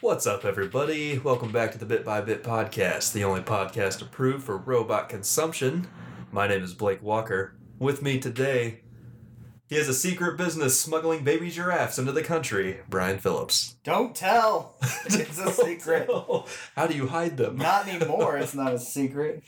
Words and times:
What's 0.00 0.26
up, 0.26 0.44
everybody? 0.44 1.18
Welcome 1.18 1.50
back 1.50 1.72
to 1.72 1.78
the 1.78 1.84
Bit 1.86 2.04
by 2.04 2.20
Bit 2.20 2.44
podcast, 2.44 3.12
the 3.12 3.24
only 3.24 3.40
podcast 3.40 4.00
approved 4.00 4.44
for 4.44 4.56
robot 4.56 5.08
consumption. 5.08 5.88
My 6.30 6.46
name 6.46 6.62
is 6.62 6.72
Blake 6.74 7.02
Walker. 7.02 7.54
With 7.80 8.00
me 8.02 8.20
today, 8.20 8.82
he 9.68 9.76
has 9.76 9.88
a 9.88 9.94
secret 9.94 10.36
business 10.38 10.80
smuggling 10.80 11.24
baby 11.24 11.50
giraffes 11.50 11.98
into 11.98 12.12
the 12.12 12.22
country, 12.22 12.78
Brian 12.88 13.18
Phillips. 13.18 13.76
Don't 13.82 14.14
tell. 14.14 14.76
It's 15.06 15.38
a 15.38 15.50
secret. 15.52 16.08
How 16.76 16.86
do 16.86 16.94
you 16.94 17.08
hide 17.08 17.36
them? 17.36 17.56
Not 17.56 17.88
anymore. 17.92 18.36
It's 18.36 18.54
not 18.54 18.74
a 18.74 18.78
secret. 18.78 19.42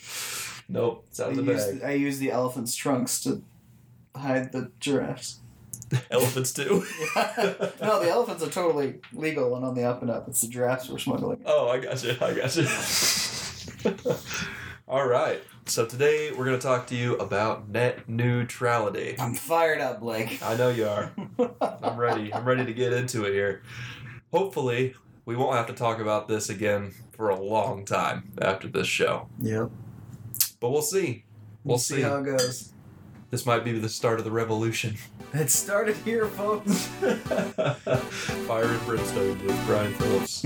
Nope, 0.69 1.05
it's 1.11 1.21
out 1.21 1.29
I 1.29 1.30
of 1.30 1.37
the 1.37 1.53
use, 1.53 1.64
bag. 1.67 1.82
I 1.85 1.93
use 1.93 2.19
the 2.19 2.30
elephant's 2.32 2.75
trunks 2.75 3.23
to 3.23 3.43
hide 4.17 4.53
the 4.53 4.73
giraffes. 4.80 5.39
Elephants 6.11 6.52
too. 6.52 6.84
no, 7.16 8.00
the 8.00 8.09
elephants 8.09 8.43
are 8.43 8.50
totally 8.50 9.00
legal 9.12 9.56
and 9.56 9.64
on 9.64 9.75
the 9.75 9.84
up 9.84 10.02
and 10.02 10.11
up. 10.11 10.29
It's 10.29 10.41
the 10.41 10.48
giraffes 10.48 10.88
we're 10.88 10.98
smuggling. 10.98 11.43
Oh, 11.45 11.68
I 11.68 11.79
got 11.79 12.02
you. 12.05 12.16
I 12.20 12.34
got 12.34 12.56
you. 12.56 12.66
All 14.88 15.06
right. 15.06 15.42
So 15.66 15.87
today 15.87 16.30
we're 16.32 16.45
going 16.45 16.59
to 16.59 16.66
talk 16.66 16.87
to 16.88 16.96
you 16.96 17.16
about 17.16 17.68
net 17.68 18.09
neutrality. 18.09 19.16
I'm 19.18 19.34
fired 19.34 19.80
up, 19.80 20.01
Blake. 20.01 20.41
I 20.42 20.56
know 20.56 20.70
you 20.70 20.87
are. 20.87 21.12
I'm 21.60 21.96
ready. 21.96 22.32
I'm 22.32 22.45
ready 22.45 22.65
to 22.65 22.73
get 22.73 22.93
into 22.93 23.24
it 23.24 23.32
here. 23.32 23.62
Hopefully, 24.32 24.95
we 25.24 25.37
won't 25.37 25.57
have 25.57 25.66
to 25.68 25.73
talk 25.73 26.01
about 26.01 26.29
this 26.29 26.48
again 26.48 26.93
for 27.12 27.30
a 27.30 27.41
long 27.41 27.84
time 27.84 28.32
after 28.41 28.68
this 28.68 28.87
show. 28.87 29.29
Yep. 29.41 29.70
But 30.60 30.70
we'll 30.70 30.82
see. 30.82 31.24
We'll 31.65 31.79
see. 31.79 32.01
how 32.01 32.18
it 32.18 32.24
goes. 32.24 32.73
This 33.30 33.47
might 33.47 33.65
be 33.65 33.79
the 33.79 33.89
start 33.89 34.19
of 34.19 34.25
the 34.25 34.30
revolution. 34.33 34.97
It 35.33 35.51
started 35.51 35.97
here, 35.98 36.27
folks. 36.27 36.87
Fire 38.48 38.65
and 38.65 38.84
brimstone 38.84 39.47
with 39.47 39.66
Brian 39.66 39.95
Phillips. 39.95 40.45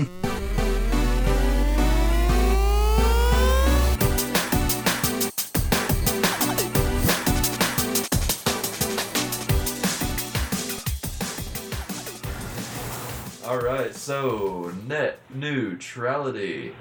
All 13.45 13.59
right, 13.59 13.93
so 13.93 14.71
net 14.87 15.19
neutrality. 15.33 16.75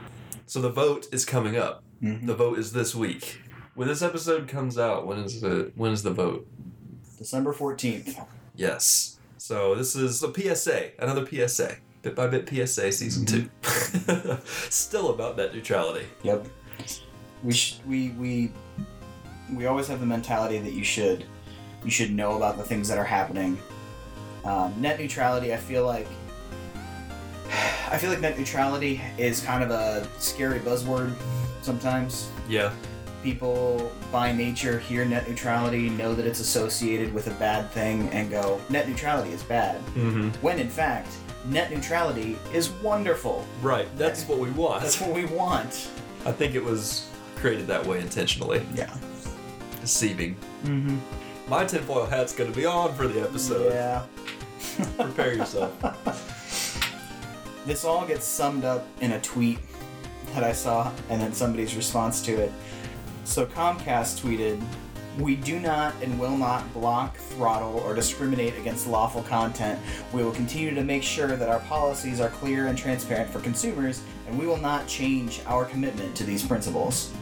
So 0.47 0.61
the 0.61 0.71
vote 0.71 1.07
is 1.13 1.25
coming 1.25 1.57
up. 1.57 1.83
Mhm. 2.03 2.27
The 2.27 2.35
vote 2.35 2.59
is 2.59 2.73
this 2.73 2.95
week. 2.95 3.41
When 3.75 3.89
this 3.89 4.03
episode 4.03 4.47
comes 4.47 4.79
out, 4.79 5.05
when 5.07 5.19
is 5.19 5.41
the 5.41 5.73
when 5.75 5.91
is 5.91 6.03
the 6.03 6.13
vote? 6.13 6.47
December 7.19 7.53
14th. 7.53 8.25
Yes. 8.55 9.19
So 9.37 9.75
this 9.75 9.97
is 9.97 10.23
a 10.23 10.33
PSA, 10.33 10.93
another 11.01 11.27
PSA, 11.27 11.77
bit 12.03 12.15
by 12.15 12.29
bit 12.29 12.49
PSA 12.49 12.93
season 12.93 13.27
two. 13.27 13.51
Still 14.71 15.11
about 15.11 15.37
net 15.37 15.55
neutrality. 15.55 16.07
Yep. 16.23 16.47
We 17.43 17.53
sh- 17.53 17.81
we 17.85 18.11
we 18.11 18.53
we 19.53 19.67
always 19.67 19.89
have 19.89 19.99
the 19.99 20.07
mentality 20.07 20.59
that 20.59 20.73
you 20.73 20.85
should 20.85 21.25
you 21.85 21.91
should 21.91 22.13
know 22.13 22.37
about 22.37 22.57
the 22.57 22.63
things 22.63 22.87
that 22.89 22.97
are 22.97 23.05
happening. 23.05 23.59
Um, 24.45 24.73
net 24.81 25.01
neutrality, 25.01 25.53
I 25.53 25.57
feel 25.57 25.85
like 25.85 26.07
I 27.91 27.99
feel 27.99 28.11
like 28.11 28.21
net 28.21 28.39
neutrality 28.39 29.01
is 29.19 29.41
kind 29.41 29.65
of 29.65 29.71
a 29.71 30.09
scary 30.21 30.61
buzzword 30.61 31.13
sometimes. 31.61 32.31
Yeah. 32.49 32.73
People 33.25 33.91
by 34.13 34.33
nature 34.33 34.79
hear 34.79 35.03
net 35.07 35.27
neutrality, 35.27 35.89
know 35.89 36.15
that 36.15 36.27
it's 36.27 36.41
associated 36.41 37.15
with 37.15 37.27
a 37.27 37.31
bad 37.31 37.71
thing, 37.71 38.07
and 38.11 38.31
go, 38.31 38.61
net 38.69 38.87
neutrality 38.87 39.31
is 39.31 39.43
bad. 39.43 39.77
Mm-hmm. 39.95 40.29
When 40.43 40.59
in 40.59 40.69
fact, 40.69 41.09
net 41.47 41.71
neutrality 41.71 42.37
is 42.53 42.69
wonderful. 42.83 43.47
Right. 43.63 43.89
That's 43.97 44.25
what 44.29 44.39
we 44.41 44.51
want. 44.51 44.83
That's 44.83 45.01
what 45.01 45.15
we 45.15 45.25
want. 45.25 45.89
I 46.27 46.33
think 46.33 46.55
it 46.55 46.63
was 46.63 47.09
created 47.37 47.67
that 47.69 47.87
way 47.87 47.99
intentionally, 48.01 48.63
Yeah. 48.75 48.95
deceiving. 49.81 50.37
Mm-hmm. 50.65 50.99
My 51.49 51.65
tinfoil 51.65 52.05
hat's 52.05 52.35
gonna 52.35 52.51
be 52.51 52.67
on 52.67 52.95
for 52.95 53.09
the 53.09 53.23
episode. 53.23 53.73
Yeah. 53.73 54.03
Prepare 54.99 55.33
yourself. 55.33 55.73
This 57.65 57.87
all 57.87 58.07
gets 58.07 58.27
summed 58.27 58.67
up 58.67 58.87
in 59.01 59.13
a 59.13 59.21
tweet 59.23 59.61
that 60.35 60.45
I 60.45 60.53
saw, 60.53 60.93
and 61.09 61.23
then 61.23 61.33
somebody's 61.33 61.75
response 61.75 62.21
to 62.23 62.33
it. 62.33 62.53
So 63.25 63.47
Comcast 63.47 64.21
tweeted, 64.21 64.63
We 65.19 65.35
do 65.35 65.59
not 65.59 65.95
and 66.03 66.21
will 66.21 66.37
not 66.37 66.71
block, 66.75 67.17
throttle, 67.17 67.79
or 67.79 67.95
discriminate 67.95 68.57
against 68.59 68.87
lawful 68.87 69.23
content. 69.23 69.81
We 70.13 70.23
will 70.23 70.33
continue 70.33 70.75
to 70.75 70.85
make 70.85 71.03
sure 71.03 71.29
that 71.29 71.49
our 71.49 71.61
policies 71.61 72.21
are 72.21 72.29
clear 72.29 72.67
and 72.67 72.77
transparent 72.77 73.31
for 73.31 73.41
consumers, 73.41 74.03
and 74.29 74.39
we 74.39 74.47
will 74.47 74.59
not 74.59 74.87
change 74.87 75.41
our 75.47 75.65
commitment 75.65 76.15
to 76.17 76.25
these 76.25 76.47
principles. 76.47 77.13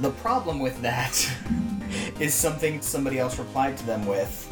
The 0.00 0.10
problem 0.10 0.60
with 0.60 0.80
that 0.80 1.30
is 2.18 2.32
something 2.32 2.80
somebody 2.80 3.18
else 3.18 3.38
replied 3.38 3.76
to 3.76 3.86
them 3.86 4.06
with. 4.06 4.50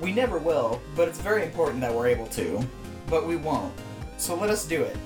We 0.00 0.12
never 0.12 0.36
will, 0.36 0.82
but 0.94 1.08
it's 1.08 1.20
very 1.20 1.42
important 1.42 1.80
that 1.80 1.92
we're 1.92 2.08
able 2.08 2.26
to. 2.28 2.62
But 3.08 3.26
we 3.26 3.36
won't. 3.36 3.72
So 4.18 4.34
let 4.34 4.50
us 4.50 4.66
do 4.66 4.82
it. 4.82 4.96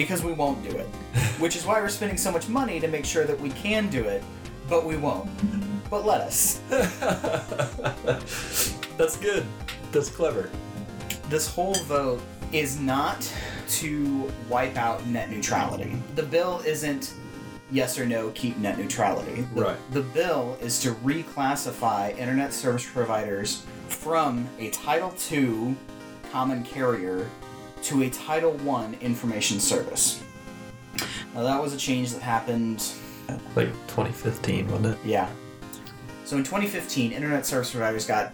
Because 0.00 0.24
we 0.24 0.32
won't 0.32 0.62
do 0.66 0.74
it. 0.74 0.86
Which 1.40 1.56
is 1.56 1.66
why 1.66 1.78
we're 1.78 1.90
spending 1.90 2.16
so 2.16 2.32
much 2.32 2.48
money 2.48 2.80
to 2.80 2.88
make 2.88 3.04
sure 3.04 3.24
that 3.24 3.38
we 3.38 3.50
can 3.50 3.90
do 3.90 4.04
it, 4.04 4.22
but 4.66 4.86
we 4.86 4.96
won't. 4.96 5.28
But 5.90 6.06
let 6.06 6.22
us. 6.22 6.62
That's 8.96 9.18
good. 9.18 9.44
That's 9.92 10.08
clever. 10.08 10.48
This 11.28 11.46
whole 11.54 11.74
vote 11.74 12.22
is 12.50 12.80
not 12.80 13.30
to 13.72 14.32
wipe 14.48 14.78
out 14.78 15.04
net 15.06 15.28
neutrality. 15.28 16.00
The 16.14 16.22
bill 16.22 16.62
isn't 16.64 17.12
yes 17.70 17.98
or 17.98 18.06
no 18.06 18.30
keep 18.30 18.56
net 18.56 18.78
neutrality. 18.78 19.42
The, 19.54 19.60
Right. 19.60 19.92
The 19.92 20.00
bill 20.00 20.56
is 20.62 20.80
to 20.80 20.92
reclassify 20.92 22.16
internet 22.16 22.54
service 22.54 22.88
providers 22.90 23.66
from 23.88 24.48
a 24.58 24.70
Title 24.70 25.12
II 25.30 25.76
common 26.32 26.62
carrier 26.62 27.28
to 27.82 28.02
a 28.02 28.10
Title 28.10 28.56
I 28.70 28.94
information 29.00 29.60
service. 29.60 30.22
Now 31.34 31.42
that 31.42 31.60
was 31.60 31.72
a 31.72 31.76
change 31.76 32.12
that 32.12 32.22
happened 32.22 32.84
Like 33.54 33.68
2015, 33.88 34.68
wasn't 34.68 34.86
it? 34.86 34.98
yeah. 35.04 35.28
So 36.24 36.36
in 36.36 36.44
2015, 36.44 37.12
internet 37.12 37.44
service 37.46 37.70
providers 37.72 38.06
got 38.06 38.32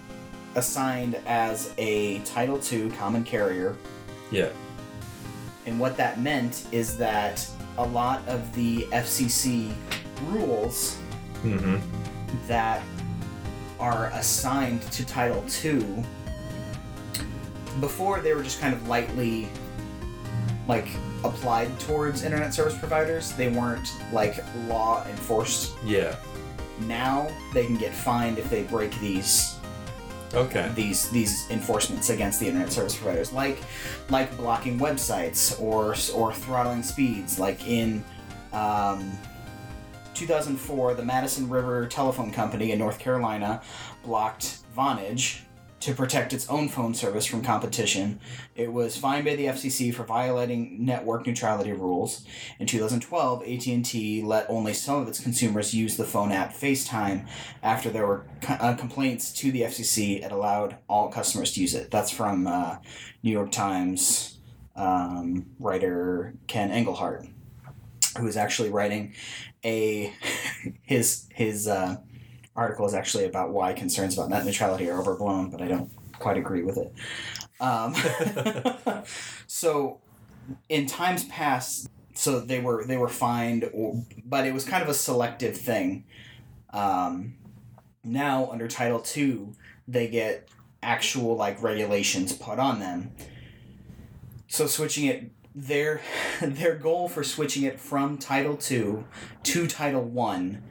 assigned 0.54 1.16
as 1.26 1.72
a 1.78 2.18
Title 2.20 2.60
II 2.72 2.90
common 2.90 3.24
carrier, 3.24 3.76
Yeah. 4.30 4.48
and 5.66 5.78
what 5.78 5.96
that 5.98 6.20
meant 6.20 6.66
is 6.72 6.96
that 6.98 7.46
a 7.78 7.84
lot 7.84 8.26
of 8.28 8.54
the 8.54 8.86
FCC 8.92 9.72
rules 10.28 10.98
Mm-hmm. 11.44 11.76
that 12.48 12.82
are 13.78 14.06
assigned 14.14 14.80
to 14.90 15.04
Title 15.04 15.44
II 15.64 16.02
before 17.80 18.20
they 18.20 18.34
were 18.34 18.42
just 18.42 18.60
kind 18.60 18.74
of 18.74 18.88
lightly 18.88 19.48
like 20.68 20.88
applied 21.24 21.78
towards 21.80 22.22
internet 22.22 22.52
service 22.52 22.76
providers. 22.76 23.32
They 23.32 23.48
weren't 23.48 23.88
like 24.12 24.42
law 24.66 25.04
enforced. 25.08 25.74
Yeah. 25.84 26.16
Now 26.80 27.28
they 27.54 27.66
can 27.66 27.76
get 27.76 27.94
fined 27.94 28.38
if 28.38 28.50
they 28.50 28.64
break 28.64 28.98
these 29.00 29.54
Okay. 30.34 30.70
these 30.74 31.08
these 31.10 31.48
enforcements 31.50 32.10
against 32.10 32.40
the 32.40 32.46
internet 32.48 32.70
service 32.72 32.96
providers, 32.96 33.32
like 33.32 33.58
like 34.10 34.36
blocking 34.36 34.78
websites 34.78 35.58
or 35.60 35.94
or 36.14 36.32
throttling 36.34 36.82
speeds. 36.82 37.38
Like 37.38 37.66
in 37.66 38.04
um, 38.52 39.10
2004, 40.14 40.94
the 40.94 41.04
Madison 41.04 41.48
River 41.48 41.86
Telephone 41.86 42.32
Company 42.32 42.72
in 42.72 42.78
North 42.78 42.98
Carolina 42.98 43.62
blocked 44.02 44.58
Vonage 44.76 45.40
to 45.86 45.94
protect 45.94 46.32
its 46.32 46.48
own 46.48 46.68
phone 46.68 46.92
service 46.94 47.24
from 47.26 47.42
competition. 47.42 48.18
It 48.56 48.72
was 48.72 48.96
fined 48.96 49.24
by 49.24 49.36
the 49.36 49.46
FCC 49.46 49.94
for 49.94 50.02
violating 50.02 50.84
network 50.84 51.24
neutrality 51.28 51.72
rules. 51.72 52.24
In 52.58 52.66
2012, 52.66 53.42
AT&T 53.42 54.22
let 54.22 54.50
only 54.50 54.74
some 54.74 55.00
of 55.00 55.06
its 55.06 55.20
consumers 55.20 55.72
use 55.72 55.96
the 55.96 56.04
phone 56.04 56.32
app 56.32 56.52
FaceTime 56.52 57.28
after 57.62 57.88
there 57.88 58.04
were 58.04 58.26
uh, 58.48 58.74
complaints 58.74 59.32
to 59.34 59.52
the 59.52 59.60
FCC. 59.60 60.24
It 60.24 60.32
allowed 60.32 60.76
all 60.88 61.08
customers 61.08 61.52
to 61.52 61.60
use 61.60 61.72
it. 61.72 61.92
That's 61.92 62.10
from 62.10 62.48
uh, 62.48 62.78
New 63.22 63.30
York 63.30 63.52
Times 63.52 64.40
um, 64.74 65.46
writer 65.60 66.34
Ken 66.48 66.70
Engelhart, 66.70 67.30
who 68.18 68.26
is 68.26 68.36
actually 68.36 68.70
writing 68.70 69.14
a 69.64 70.12
his 70.82 71.28
his 71.32 71.68
uh, 71.68 71.98
article 72.56 72.86
is 72.86 72.94
actually 72.94 73.24
about 73.24 73.50
why 73.50 73.72
concerns 73.72 74.16
about 74.16 74.30
net 74.30 74.44
neutrality 74.44 74.88
are 74.90 74.98
overblown, 74.98 75.50
but 75.50 75.60
I 75.62 75.68
don't 75.68 75.90
quite 76.18 76.36
agree 76.36 76.62
with 76.62 76.78
it. 76.78 76.92
Um, 77.60 77.94
so, 79.46 80.00
in 80.68 80.86
times 80.86 81.24
past, 81.24 81.88
so 82.14 82.40
they 82.40 82.60
were 82.60 82.84
they 82.84 82.96
were 82.96 83.08
fined, 83.08 83.68
or, 83.72 84.02
but 84.24 84.46
it 84.46 84.54
was 84.54 84.64
kind 84.64 84.82
of 84.82 84.88
a 84.88 84.94
selective 84.94 85.56
thing. 85.56 86.04
Um, 86.70 87.36
now 88.04 88.48
under 88.50 88.68
Title 88.68 89.04
II, 89.16 89.48
they 89.88 90.08
get 90.08 90.48
actual 90.82 91.36
like 91.36 91.62
regulations 91.62 92.32
put 92.32 92.58
on 92.58 92.80
them. 92.80 93.12
So 94.48 94.66
switching 94.66 95.06
it 95.06 95.30
their 95.54 96.00
their 96.40 96.76
goal 96.76 97.08
for 97.08 97.24
switching 97.24 97.64
it 97.64 97.80
from 97.80 98.18
Title 98.18 98.56
Two 98.56 99.04
to 99.44 99.66
Title 99.66 100.02
One, 100.02 100.62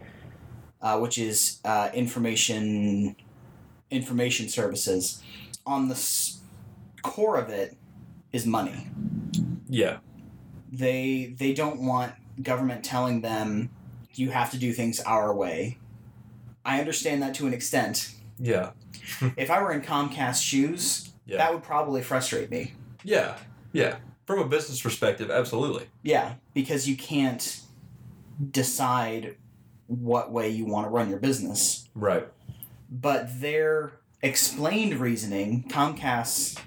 uh, 0.85 0.97
which 0.99 1.17
is 1.17 1.59
uh, 1.65 1.89
information 1.93 3.15
information 3.91 4.47
services, 4.47 5.21
on 5.65 5.87
the 5.89 5.95
s- 5.95 6.39
core 7.01 7.37
of 7.37 7.49
it 7.49 7.75
is 8.31 8.45
money. 8.45 8.87
Yeah. 9.67 9.97
They 10.71 11.33
they 11.37 11.53
don't 11.53 11.81
want 11.81 12.13
government 12.41 12.83
telling 12.85 13.21
them 13.21 13.69
you 14.13 14.29
have 14.29 14.51
to 14.51 14.57
do 14.57 14.71
things 14.73 14.99
our 15.01 15.33
way. 15.33 15.77
I 16.63 16.79
understand 16.79 17.21
that 17.23 17.33
to 17.35 17.47
an 17.47 17.53
extent. 17.53 18.13
Yeah. 18.39 18.71
if 19.37 19.49
I 19.49 19.61
were 19.61 19.71
in 19.71 19.81
Comcast 19.81 20.41
shoes, 20.43 21.11
Yeah. 21.25 21.37
that 21.37 21.51
would 21.53 21.63
probably 21.63 22.01
frustrate 22.01 22.49
me. 22.51 22.73
yeah. 23.03 23.37
Yeah. 23.73 23.97
From 24.25 24.39
a 24.39 24.47
business 24.47 24.81
perspective, 24.81 25.29
absolutely. 25.29 25.85
Yeah, 26.01 26.35
because 26.53 26.87
you 26.89 26.95
can't 26.97 27.61
decide 28.51 29.35
what 29.87 30.31
way 30.31 30.49
you 30.49 30.65
want 30.65 30.87
to 30.87 30.89
run 30.89 31.09
your 31.09 31.19
business. 31.19 31.87
Right. 31.93 32.27
But 32.89 33.41
their 33.41 33.93
explained 34.21 34.95
reasoning, 34.95 35.65
Comcast, 35.69 36.59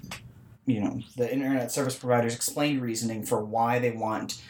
you 0.65 0.81
know, 0.81 1.01
the 1.17 1.31
internet 1.31 1.71
service 1.71 1.95
providers 1.95 2.35
explained 2.35 2.81
reasoning 2.81 3.23
for 3.23 3.43
why 3.43 3.79
they 3.79 3.91
want 3.91 4.41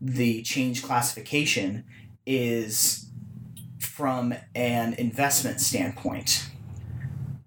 the 0.00 0.42
change 0.42 0.82
classification 0.82 1.84
is 2.26 3.10
from 3.78 4.34
an 4.54 4.94
investment 4.94 5.60
standpoint. 5.60 6.48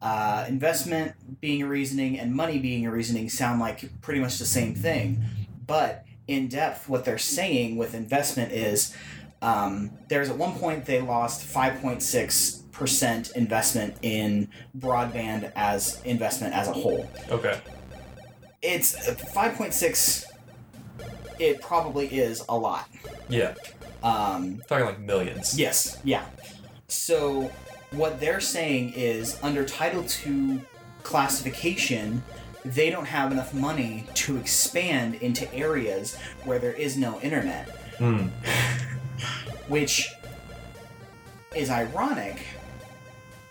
Uh, 0.01 0.45
investment 0.47 1.13
being 1.39 1.61
a 1.61 1.67
reasoning 1.67 2.19
and 2.19 2.35
money 2.35 2.59
being 2.59 2.85
a 2.85 2.91
reasoning 2.91 3.29
sound 3.29 3.59
like 3.59 4.01
pretty 4.01 4.19
much 4.19 4.37
the 4.37 4.45
same 4.45 4.75
thing. 4.75 5.23
But 5.65 6.05
in 6.27 6.47
depth, 6.47 6.89
what 6.89 7.05
they're 7.05 7.17
saying 7.17 7.77
with 7.77 7.93
investment 7.93 8.51
is 8.51 8.95
um, 9.43 9.91
there's 10.07 10.29
at 10.29 10.37
one 10.37 10.53
point 10.53 10.85
they 10.85 11.01
lost 11.01 11.45
5.6% 11.53 13.31
investment 13.33 13.95
in 14.01 14.47
broadband 14.79 15.51
as 15.55 16.01
investment 16.03 16.53
as 16.55 16.69
a 16.69 16.73
whole. 16.73 17.09
Okay. 17.29 17.59
It's 18.61 18.95
5.6, 18.95 20.23
it 21.39 21.61
probably 21.61 22.07
is 22.07 22.43
a 22.47 22.57
lot. 22.57 22.87
Yeah. 23.27 23.53
Um, 24.01 24.61
Talking 24.67 24.85
like 24.85 24.99
millions. 24.99 25.59
Yes, 25.59 25.99
yeah. 26.05 26.25
So 26.87 27.51
what 27.91 28.21
they're 28.21 28.39
saying 28.39 28.93
is 28.93 29.37
under 29.43 29.65
Title 29.65 30.05
II 30.25 30.61
classification, 31.03 32.23
they 32.63 32.89
don't 32.89 33.05
have 33.05 33.33
enough 33.33 33.53
money 33.53 34.05
to 34.13 34.37
expand 34.37 35.15
into 35.15 35.53
areas 35.53 36.17
where 36.45 36.59
there 36.59 36.71
is 36.71 36.95
no 36.97 37.19
internet, 37.19 37.67
Hmm. 37.97 38.27
which 39.67 40.09
is 41.55 41.69
ironic 41.69 42.41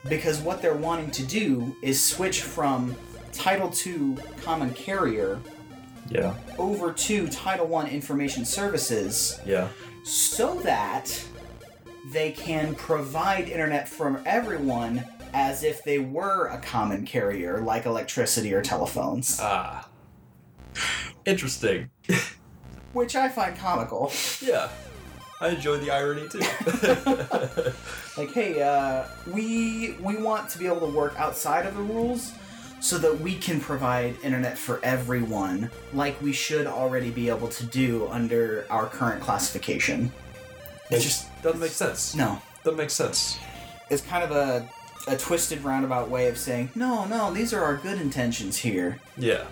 because 0.08 0.40
what 0.40 0.60
they're 0.60 0.74
wanting 0.74 1.10
to 1.12 1.22
do 1.24 1.76
is 1.82 2.02
switch 2.04 2.42
from 2.42 2.94
Title 3.32 3.72
II 3.86 4.16
common 4.42 4.72
carrier 4.74 5.40
Yeah. 6.08 6.34
over 6.58 6.92
to 6.92 7.28
Title 7.28 7.74
I 7.76 7.86
information 7.86 8.44
services 8.44 9.40
Yeah. 9.46 9.68
so 10.04 10.56
that 10.60 11.24
they 12.12 12.32
can 12.32 12.74
provide 12.74 13.48
internet 13.48 13.88
for 13.88 14.20
everyone 14.26 15.04
as 15.32 15.62
if 15.62 15.82
they 15.84 15.98
were 16.00 16.48
a 16.48 16.58
common 16.58 17.06
carrier 17.06 17.60
like 17.60 17.86
electricity 17.86 18.52
or 18.52 18.60
telephones, 18.60 19.38
Ah. 19.40 19.88
Interesting. 21.24 21.90
which 22.92 23.14
I 23.16 23.28
find 23.28 23.56
comical. 23.56 24.12
Yeah. 24.42 24.68
I 25.42 25.48
enjoy 25.50 25.76
the 25.78 25.90
irony 25.90 26.28
too. 26.28 26.40
Like, 28.16 28.32
hey, 28.32 28.60
uh, 28.62 29.04
we 29.26 29.96
we 30.00 30.16
want 30.18 30.50
to 30.50 30.58
be 30.58 30.66
able 30.66 30.80
to 30.80 30.86
work 30.94 31.14
outside 31.18 31.64
of 31.64 31.74
the 31.74 31.82
rules 31.82 32.32
so 32.78 32.98
that 32.98 33.20
we 33.20 33.36
can 33.36 33.58
provide 33.58 34.16
internet 34.22 34.58
for 34.58 34.80
everyone, 34.84 35.70
like 35.94 36.20
we 36.20 36.32
should 36.32 36.66
already 36.66 37.10
be 37.10 37.30
able 37.30 37.48
to 37.48 37.64
do 37.64 38.06
under 38.08 38.66
our 38.68 38.86
current 38.86 39.22
classification. 39.22 40.12
it 40.90 41.00
just 41.00 41.26
doesn't 41.42 41.60
make 41.60 41.70
sense. 41.70 42.14
No, 42.14 42.42
Doesn't 42.64 42.76
make 42.76 42.90
sense. 42.90 43.38
it's 43.88 44.02
kind 44.02 44.22
of 44.24 44.30
a 44.30 44.68
a 45.08 45.16
twisted 45.16 45.64
roundabout 45.64 46.08
way 46.10 46.28
of 46.28 46.36
saying 46.38 46.70
no 46.76 47.04
no 47.06 47.32
these 47.32 47.52
are 47.52 47.64
our 47.64 47.76
good 47.76 48.00
intentions 48.00 48.58
here 48.58 49.00
Yeah. 49.16 49.44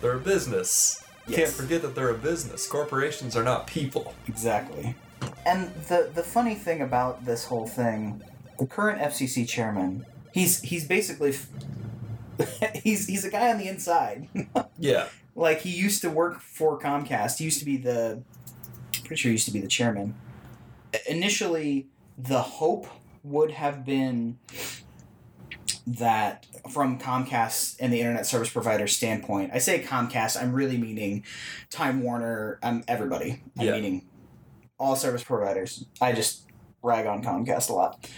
They're 0.00 0.16
a 0.16 0.18
business. 0.18 1.04
Yes. 1.28 1.36
Can't 1.38 1.50
forget 1.50 1.82
that 1.82 1.94
they're 1.94 2.10
a 2.10 2.18
business. 2.18 2.66
Corporations 2.66 3.36
are 3.36 3.44
not 3.44 3.68
people. 3.68 4.14
exactly 4.26 4.96
and 5.46 5.74
the 5.88 6.10
the 6.14 6.22
funny 6.22 6.54
thing 6.54 6.80
about 6.80 7.24
this 7.24 7.44
whole 7.46 7.66
thing 7.66 8.22
the 8.58 8.66
current 8.66 9.00
fcc 9.00 9.48
chairman 9.48 10.04
he's 10.32 10.60
he's 10.62 10.86
basically 10.86 11.30
f- 11.30 11.48
he's 12.82 13.06
he's 13.06 13.24
a 13.24 13.30
guy 13.30 13.50
on 13.50 13.58
the 13.58 13.68
inside 13.68 14.28
Yeah. 14.78 15.08
like 15.34 15.60
he 15.60 15.70
used 15.70 16.00
to 16.02 16.10
work 16.10 16.40
for 16.40 16.78
comcast 16.78 17.38
he 17.38 17.44
used 17.44 17.58
to 17.58 17.64
be 17.64 17.76
the 17.76 18.22
pretty 19.04 19.16
sure 19.20 19.30
he 19.30 19.34
used 19.34 19.46
to 19.46 19.52
be 19.52 19.60
the 19.60 19.68
chairman 19.68 20.14
initially 21.08 21.86
the 22.18 22.40
hope 22.42 22.86
would 23.24 23.52
have 23.52 23.84
been 23.84 24.38
that 25.86 26.46
from 26.70 26.98
Comcast 26.98 27.76
and 27.80 27.92
the 27.92 27.98
internet 28.00 28.24
service 28.26 28.50
provider 28.50 28.86
standpoint, 28.86 29.50
I 29.52 29.58
say 29.58 29.82
Comcast, 29.82 30.40
I'm 30.40 30.52
really 30.52 30.76
meaning 30.78 31.24
Time 31.70 32.02
Warner, 32.02 32.58
um, 32.62 32.84
everybody. 32.86 33.42
I'm 33.58 33.66
Yeah. 33.66 33.72
meaning 33.72 34.06
all 34.82 34.96
service 34.96 35.22
providers. 35.22 35.86
I 36.00 36.12
just 36.12 36.42
rag 36.82 37.06
on 37.06 37.22
Comcast 37.22 37.70
a 37.70 37.72
lot. 37.72 38.08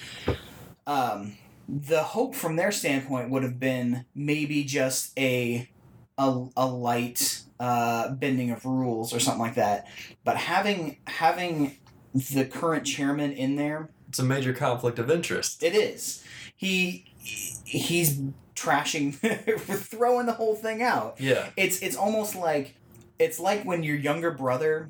Um, 0.87 1.37
the 1.69 2.03
hope 2.03 2.35
from 2.35 2.57
their 2.57 2.73
standpoint 2.73 3.31
would 3.31 3.43
have 3.43 3.61
been 3.61 4.07
maybe 4.15 4.65
just 4.65 5.17
a 5.19 5.69
a, 6.17 6.47
a 6.57 6.67
light 6.67 7.43
uh, 7.61 8.11
bending 8.13 8.51
of 8.51 8.65
rules 8.65 9.13
or 9.13 9.21
something 9.21 9.41
like 9.43 9.55
that. 9.57 9.87
But 10.25 10.37
having 10.39 10.97
having 11.07 11.77
the 12.15 12.45
current 12.45 12.87
chairman 12.87 13.33
in 13.33 13.57
there, 13.57 13.91
It's 14.09 14.19
a 14.19 14.25
major 14.25 14.53
conflict 14.55 14.99
of 14.99 15.11
interest. 15.11 15.63
it 15.63 15.75
is. 15.75 16.25
He 16.57 17.07
he's 17.19 18.21
trashing, 18.55 19.15
throwing 19.91 20.27
the 20.27 20.33
whole 20.35 20.55
thing 20.55 20.83
out. 20.83 21.21
Yeah. 21.21 21.51
It's 21.57 21.81
it's 21.81 21.97
almost 21.97 22.37
like 22.37 22.75
it's 23.19 23.39
like 23.41 23.65
when 23.65 23.83
your 23.83 23.97
younger 23.97 24.31
brother, 24.31 24.89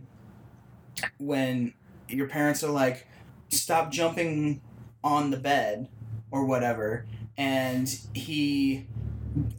when 1.19 1.75
your 2.09 2.29
parents 2.29 2.63
are 2.65 2.71
like, 2.71 3.07
stop 3.49 3.91
jumping 3.91 4.61
on 5.03 5.31
the 5.31 5.37
bed 5.37 5.89
or 6.31 6.45
whatever, 6.45 7.07
and 7.37 7.89
he 8.15 8.87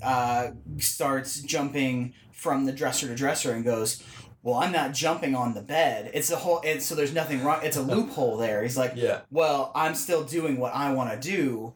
uh, 0.02 0.50
starts 0.78 1.42
jumping 1.42 2.14
from 2.32 2.66
the 2.66 2.72
dresser 2.72 3.08
to 3.08 3.16
dresser 3.16 3.52
and 3.54 3.64
goes. 3.64 4.02
Well, 4.44 4.56
I'm 4.56 4.72
not 4.72 4.94
jumping 4.94 5.34
on 5.34 5.56
the 5.56 5.62
bed. 5.64 6.12
It's 6.14 6.30
a 6.30 6.36
whole. 6.36 6.62
It's 6.64 6.86
so 6.86 6.94
there's 6.94 7.14
nothing 7.14 7.44
wrong. 7.44 7.62
It's 7.64 7.78
a 7.78 7.82
loophole 7.94 8.38
there. 8.38 8.62
He's 8.62 8.78
like, 8.78 8.94
Yeah. 8.96 9.22
well, 9.32 9.72
I'm 9.74 9.96
still 9.96 10.24
doing 10.24 10.58
what 10.58 10.76
I 10.76 10.94
want 10.94 11.20
to 11.20 11.28
do, 11.30 11.74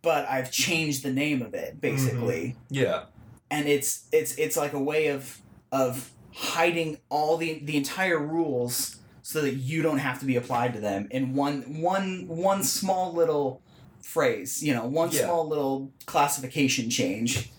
but 0.00 0.26
I've 0.26 0.50
changed 0.50 1.02
the 1.02 1.12
name 1.12 1.42
of 1.42 1.52
it 1.52 1.82
basically. 1.82 2.56
Yeah. 2.70 3.04
And 3.50 3.68
it's 3.68 4.06
it's 4.10 4.34
it's 4.36 4.56
like 4.56 4.72
a 4.72 4.80
way 4.80 5.08
of 5.08 5.38
of 5.70 6.10
hiding 6.34 6.98
all 7.08 7.36
the 7.36 7.60
the 7.64 7.76
entire 7.76 8.18
rules 8.18 8.96
so 9.22 9.40
that 9.42 9.54
you 9.54 9.82
don't 9.82 9.98
have 9.98 10.18
to 10.20 10.26
be 10.26 10.36
applied 10.36 10.72
to 10.74 10.80
them 10.80 11.08
in 11.10 11.34
one 11.34 11.80
one 11.80 12.26
one 12.28 12.62
small 12.62 13.12
little 13.12 13.60
phrase, 14.02 14.62
you 14.62 14.72
know, 14.74 14.86
one 14.86 15.10
Yeah. 15.10 15.24
small 15.24 15.46
little 15.48 15.90
classification 16.06 16.88
change. 16.90 17.50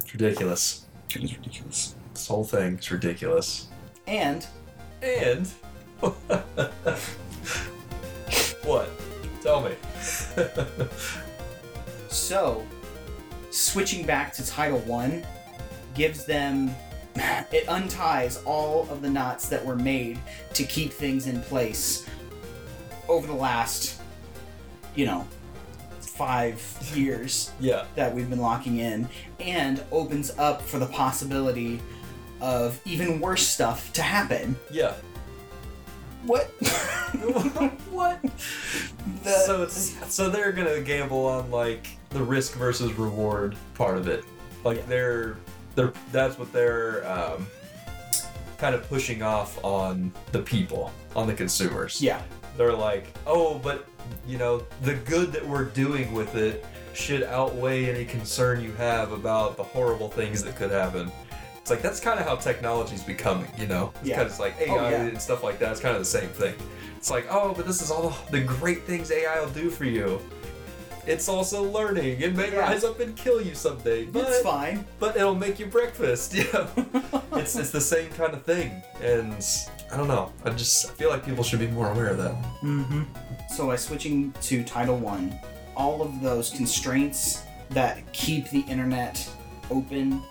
It's 0.00 0.12
ridiculous. 0.14 0.86
It 1.14 1.22
is 1.24 1.36
ridiculous. 1.36 1.94
This 2.14 2.26
whole 2.26 2.44
thing 2.44 2.78
is 2.78 2.90
ridiculous. 2.90 3.68
And 4.06 4.46
And 5.02 5.46
what? 8.64 8.88
Tell 9.42 9.60
me. 9.62 9.72
So, 12.08 12.66
switching 13.50 14.04
back 14.04 14.32
to 14.34 14.44
Title 14.46 14.78
One 14.80 15.24
gives 15.94 16.24
them 16.24 16.74
it 17.16 17.68
unties 17.68 18.42
all 18.44 18.88
of 18.90 19.02
the 19.02 19.10
knots 19.10 19.48
that 19.48 19.64
were 19.64 19.76
made 19.76 20.18
to 20.54 20.64
keep 20.64 20.92
things 20.92 21.26
in 21.26 21.40
place 21.42 22.06
over 23.08 23.26
the 23.26 23.34
last, 23.34 24.00
you 24.94 25.06
know, 25.06 25.26
five 26.00 26.62
years 26.94 27.50
yeah. 27.60 27.84
that 27.96 28.14
we've 28.14 28.30
been 28.30 28.40
locking 28.40 28.78
in, 28.78 29.08
and 29.40 29.82
opens 29.90 30.30
up 30.38 30.62
for 30.62 30.78
the 30.78 30.86
possibility 30.86 31.80
of 32.40 32.80
even 32.84 33.20
worse 33.20 33.46
stuff 33.46 33.92
to 33.94 34.02
happen. 34.02 34.56
Yeah. 34.70 34.94
What? 36.24 36.44
what? 37.90 38.20
The, 39.22 39.30
so 39.46 39.62
it's 39.62 40.14
so 40.14 40.28
they're 40.28 40.52
gonna 40.52 40.80
gamble 40.80 41.24
on 41.24 41.50
like 41.50 41.88
the 42.10 42.22
risk 42.22 42.54
versus 42.56 42.92
reward 42.94 43.56
part 43.74 43.96
of 43.96 44.06
it. 44.06 44.24
Like 44.62 44.76
Yeah. 44.78 44.82
they're 44.86 45.36
they're 45.80 45.92
that's 46.12 46.38
what 46.38 46.52
they're 46.52 47.08
um, 47.10 47.46
kind 48.58 48.74
of 48.74 48.86
pushing 48.88 49.22
off 49.22 49.62
on 49.64 50.12
the 50.32 50.40
people, 50.40 50.92
on 51.16 51.26
the 51.26 51.32
consumers. 51.34 52.00
Yeah. 52.02 52.20
They're 52.56 52.74
like, 52.74 53.06
oh, 53.26 53.58
but 53.58 53.86
you 54.26 54.36
know, 54.36 54.62
the 54.82 54.94
good 54.94 55.32
that 55.32 55.46
we're 55.46 55.64
doing 55.64 56.12
with 56.12 56.34
it 56.34 56.64
should 56.92 57.22
outweigh 57.22 57.88
any 57.88 58.04
concern 58.04 58.60
you 58.62 58.72
have 58.72 59.12
about 59.12 59.56
the 59.56 59.62
horrible 59.62 60.08
things 60.08 60.42
that 60.44 60.56
could 60.56 60.70
happen. 60.70 61.10
It's 61.58 61.70
like 61.70 61.80
that's 61.82 62.00
kind 62.00 62.18
of 62.20 62.26
how 62.26 62.36
technology's 62.36 63.02
becoming, 63.02 63.46
you 63.56 63.66
know. 63.66 63.92
It's 64.00 64.08
Yeah. 64.08 64.16
kind 64.16 64.28
of 64.28 64.38
like 64.38 64.56
AI 64.60 64.68
Oh, 64.76 64.90
yeah. 64.90 65.02
and 65.04 65.20
stuff 65.22 65.42
like 65.42 65.58
that. 65.60 65.72
It's 65.72 65.80
kind 65.80 65.94
of 65.96 66.02
the 66.02 66.06
same 66.08 66.28
thing. 66.30 66.54
It's 66.96 67.10
like, 67.10 67.26
oh, 67.30 67.54
but 67.56 67.66
this 67.66 67.80
is 67.80 67.90
all 67.90 68.14
the 68.30 68.40
great 68.40 68.82
things 68.82 69.10
AI 69.10 69.40
will 69.40 69.48
do 69.50 69.70
for 69.70 69.84
you. 69.86 70.20
It's 71.06 71.28
also 71.28 71.62
learning. 71.64 72.20
It 72.20 72.36
may 72.36 72.50
Yeah. 72.52 72.60
rise 72.60 72.84
up 72.84 73.00
and 73.00 73.16
kill 73.16 73.40
you 73.40 73.54
someday, 73.54 74.04
but 74.04 74.26
it's 74.28 74.40
fine. 74.42 74.84
but 74.98 75.16
it'll 75.16 75.34
make 75.34 75.58
you 75.58 75.66
breakfast. 75.66 76.34
Yeah, 76.40 76.68
it's 77.32 77.56
it's 77.56 77.70
the 77.70 77.80
same 77.80 78.10
kind 78.10 78.34
of 78.34 78.42
thing, 78.44 78.82
and 79.02 79.34
I 79.92 79.96
don't 79.96 80.08
know. 80.08 80.32
I 80.44 80.50
just 80.50 80.86
I 80.86 80.92
feel 80.94 81.10
like 81.10 81.24
people 81.24 81.42
should 81.44 81.58
be 81.60 81.68
more 81.68 81.90
aware 81.90 82.08
of 82.08 82.18
that. 82.18 82.34
Mm-hmm. 82.62 83.02
So 83.54 83.66
by 83.66 83.76
switching 83.76 84.32
to 84.42 84.62
Title 84.62 84.96
One, 84.98 85.38
all 85.76 86.02
of 86.02 86.20
those 86.20 86.50
constraints 86.50 87.42
that 87.70 88.12
keep 88.12 88.50
the 88.50 88.60
internet 88.60 89.26
open 89.70 90.22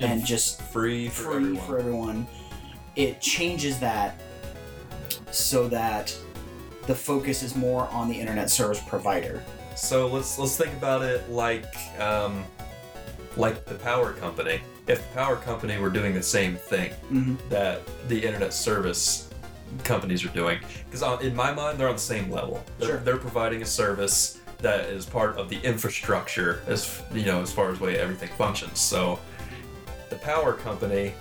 and 0.00 0.24
just 0.24 0.60
free 0.62 1.08
for 1.08 1.22
free 1.24 1.36
everyone. 1.36 1.66
for 1.66 1.78
everyone, 1.78 2.26
it 2.96 3.20
changes 3.20 3.78
that 3.80 4.20
so 5.30 5.68
that 5.68 6.14
the 6.86 6.94
focus 6.94 7.42
is 7.42 7.54
more 7.56 7.88
on 7.88 8.08
the 8.08 8.14
internet 8.20 8.50
service 8.50 8.80
provider. 8.86 9.42
So 9.76 10.06
let's 10.08 10.38
let's 10.38 10.56
think 10.56 10.72
about 10.74 11.02
it 11.02 11.28
like 11.30 11.66
um, 12.00 12.44
like 13.36 13.64
the 13.64 13.74
power 13.76 14.12
company. 14.12 14.60
If 14.86 14.98
the 15.08 15.14
power 15.14 15.36
company 15.36 15.78
were 15.78 15.90
doing 15.90 16.14
the 16.14 16.22
same 16.22 16.56
thing 16.56 16.92
Mm-hmm. 17.10 17.36
that 17.48 17.80
the 18.08 18.22
internet 18.24 18.52
service 18.52 19.30
companies 19.82 20.24
are 20.24 20.28
doing, 20.28 20.58
because 20.90 21.02
in 21.22 21.34
my 21.34 21.52
mind 21.52 21.78
they're 21.78 21.88
on 21.88 21.94
the 21.94 22.00
same 22.00 22.30
level. 22.30 22.62
They're, 22.78 22.88
Sure. 22.88 22.96
they're 22.98 23.16
providing 23.16 23.62
a 23.62 23.66
service 23.66 24.40
that 24.58 24.80
is 24.86 25.04
part 25.04 25.36
of 25.36 25.48
the 25.48 25.58
infrastructure, 25.62 26.62
as 26.66 27.02
you 27.12 27.24
know, 27.24 27.40
as 27.42 27.50
far 27.52 27.70
as 27.70 27.80
way 27.80 27.98
everything 27.98 28.28
functions. 28.38 28.78
So 28.80 29.18
the 30.10 30.16
power 30.16 30.52
company, 30.52 31.12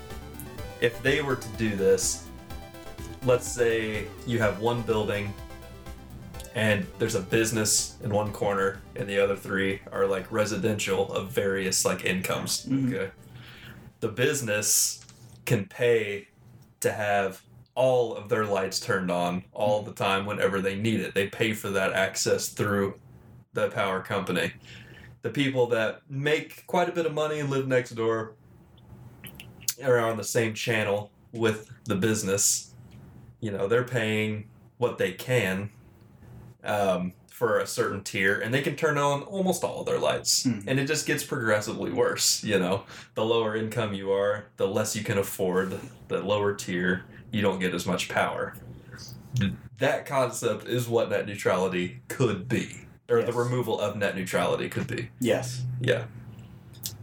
if 0.81 1.01
they 1.01 1.22
were 1.22 1.36
to 1.38 1.48
do 1.57 1.75
this, 1.75 2.27
let's 3.25 3.48
say 3.48 4.05
you 4.27 4.39
have 4.39 4.60
one 4.60 4.81
building 4.83 5.33
and 6.55 6.86
there's 7.00 7.15
a 7.15 7.22
business 7.22 7.98
in 8.03 8.13
one 8.13 8.31
corner 8.31 8.79
and 8.95 9.10
the 9.10 9.19
other 9.19 9.36
three 9.36 9.81
are 9.91 10.05
like 10.05 10.31
residential 10.31 11.12
of 11.12 11.31
various 11.31 11.83
like 11.83 12.05
incomes. 12.05 12.65
Mhm. 12.65 12.93
okay. 12.93 13.12
The 14.01 14.10
business 14.10 15.03
can 15.45 15.65
pay 15.65 16.27
to 16.81 16.91
have 16.91 17.41
all 17.75 18.13
of 18.15 18.29
their 18.29 18.45
lights 18.45 18.79
turned 18.79 19.10
on 19.10 19.43
all 19.51 19.81
the 19.81 19.93
time 19.93 20.25
whenever 20.25 20.62
they 20.62 20.75
need 20.75 21.00
it. 21.00 21.15
They 21.15 21.27
pay 21.27 21.53
for 21.53 21.69
that 21.72 21.93
access 21.93 22.50
through 22.50 23.00
the 23.53 23.69
power 23.69 24.01
company. 24.01 24.53
The 25.24 25.29
people 25.29 25.67
that 25.67 26.01
make 26.10 26.67
quite 26.67 26.89
a 26.89 26.91
bit 26.91 27.05
of 27.05 27.13
money 27.13 27.39
and 27.39 27.50
live 27.50 27.67
next 27.67 27.91
door 27.91 28.33
are 29.83 29.98
on 29.98 30.17
the 30.17 30.24
same 30.24 30.53
channel 30.53 31.12
with 31.31 31.72
the 31.86 31.95
business. 31.95 32.74
You 33.39 33.51
know 33.51 33.67
they're 33.67 33.83
paying 33.83 34.50
what 34.77 34.98
they 34.98 35.13
can 35.13 35.72
um, 36.63 37.13
for 37.29 37.60
a 37.60 37.67
certain 37.67 38.01
tier 38.03 38.39
and 38.39 38.53
they 38.53 38.62
can 38.62 38.75
turn 38.75 38.98
on 38.98 39.24
almost 39.24 39.63
all 39.63 39.79
of 39.82 39.86
their 39.86 40.00
lights 40.00 40.43
Hmm. 40.43 40.60
and 40.67 40.79
it 40.79 40.86
just 40.86 41.05
gets 41.05 41.24
progressively 41.24 41.91
worse 41.91 42.43
you 42.43 42.60
know 42.60 42.84
the 43.15 43.25
lower 43.25 43.55
income 43.55 43.93
you 43.93 44.12
are 44.12 44.46
the 44.58 44.67
less 44.67 44.96
you 44.96 45.03
can 45.03 45.17
afford 45.17 45.79
the 46.10 46.20
lower 46.22 46.53
tier 46.53 47.05
you 47.32 47.41
don't 47.41 47.60
get 47.60 47.74
as 47.74 47.86
much 47.88 48.08
power 48.08 48.55
that 49.79 50.05
concept 50.05 50.67
is 50.67 50.88
what 50.88 51.10
net 51.10 51.25
neutrality 51.25 52.01
could 52.08 52.48
be 52.48 52.86
or 53.10 53.24
the 53.24 53.34
removal 53.34 53.79
of 53.79 53.96
net 53.98 54.15
neutrality 54.15 54.70
could 54.70 54.88
be 54.88 55.10
Yes. 55.20 55.63
yeah 55.82 56.05